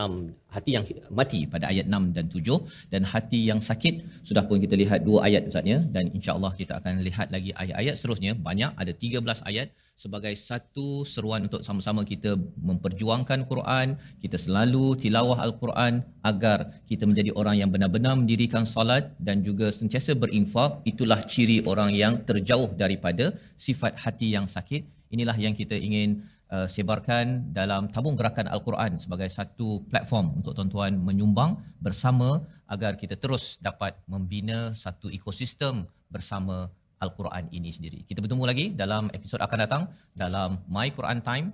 hati 0.56 0.72
yang 0.76 0.86
mati 1.14 1.46
pada 1.54 1.70
ayat 1.70 1.86
6 1.86 2.18
dan 2.18 2.26
7 2.34 2.58
dan 2.94 3.06
hati 3.14 3.42
yang 3.50 3.62
sakit 3.70 4.26
sudah 4.26 4.42
pun 4.50 4.58
kita 4.58 4.74
lihat 4.82 5.06
dua 5.06 5.30
ayat 5.30 5.54
Ustaz 5.54 5.70
ya. 5.74 5.80
Dan 5.96 6.10
insya-Allah 6.18 6.52
kita 6.58 6.82
akan 6.82 7.06
lihat 7.08 7.30
lagi 7.30 7.54
ayat-ayat 7.54 7.94
seterusnya. 7.94 8.34
Banyak 8.48 8.72
ada 8.82 8.90
13 8.90 9.46
ayat 9.46 9.70
sebagai 10.00 10.32
satu 10.40 11.04
seruan 11.04 11.42
untuk 11.48 11.60
sama-sama 11.68 12.08
kita 12.12 12.32
memperjuangkan 12.70 13.44
Quran, 13.52 14.00
kita 14.24 14.40
selalu 14.40 14.96
tilawah 14.96 15.36
Al-Quran 15.44 15.94
agar 16.24 16.72
kita 16.88 17.04
menjadi 17.04 17.36
orang 17.36 17.60
yang 17.60 17.70
benar-benar 17.74 18.16
mendirikan 18.16 18.64
salat 18.64 19.12
dan 19.20 19.44
juga 19.44 19.68
sentiasa 19.80 20.16
berinfak. 20.16 20.80
Itulah 20.92 21.20
ciri 21.28 21.60
orang 21.72 21.92
yang 21.92 22.24
terjauh 22.24 22.72
daripada 22.80 23.36
sifat 23.60 24.00
hati 24.00 24.32
yang 24.32 24.48
sakit. 24.48 24.88
Inilah 25.12 25.36
yang 25.36 25.52
kita 25.52 25.76
ingin 25.76 26.24
uh, 26.48 26.64
sebarkan 26.64 27.52
dalam 27.52 27.92
tabung 27.92 28.16
gerakan 28.16 28.48
Al-Quran 28.48 29.04
sebagai 29.04 29.28
satu 29.28 29.84
platform 29.92 30.40
untuk 30.40 30.56
tuan-tuan 30.56 30.96
menyumbang 30.96 31.60
bersama 31.84 32.40
agar 32.72 32.96
kita 32.96 33.20
terus 33.20 33.60
dapat 33.60 34.00
membina 34.08 34.72
satu 34.72 35.12
ekosistem 35.12 35.84
bersama 36.08 36.72
Al-Quran 37.03 37.51
ini 37.53 37.69
sendiri. 37.75 38.07
Kita 38.09 38.23
bertemu 38.25 38.45
lagi 38.49 38.73
dalam 38.73 39.11
episod 39.13 39.37
akan 39.43 39.59
datang 39.61 39.83
dalam 40.17 40.65
My 40.71 40.89
Quran 40.95 41.21
Time, 41.21 41.53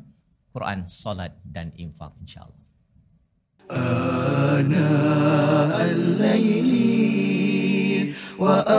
Quran, 0.55 0.87
Salat 0.87 1.35
dan 1.43 1.73
Infak 1.75 2.15
insya-Allah. 2.23 2.61
آناء 3.71 5.91
الليل 5.91 8.15
وأطراف 8.39 8.79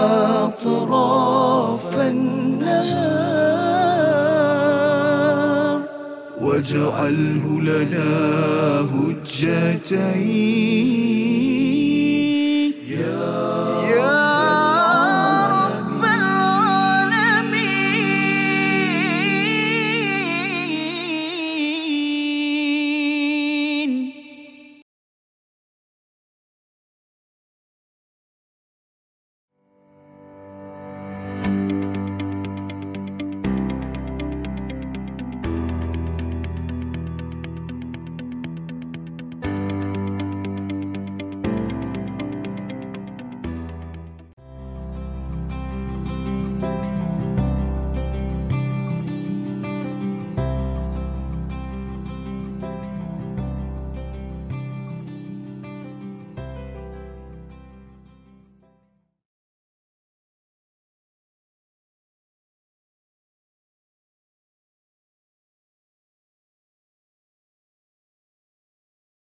النهار 1.99 3.41
واجعله 6.41 7.62
لنا 7.62 8.12
هجتين 8.91 10.62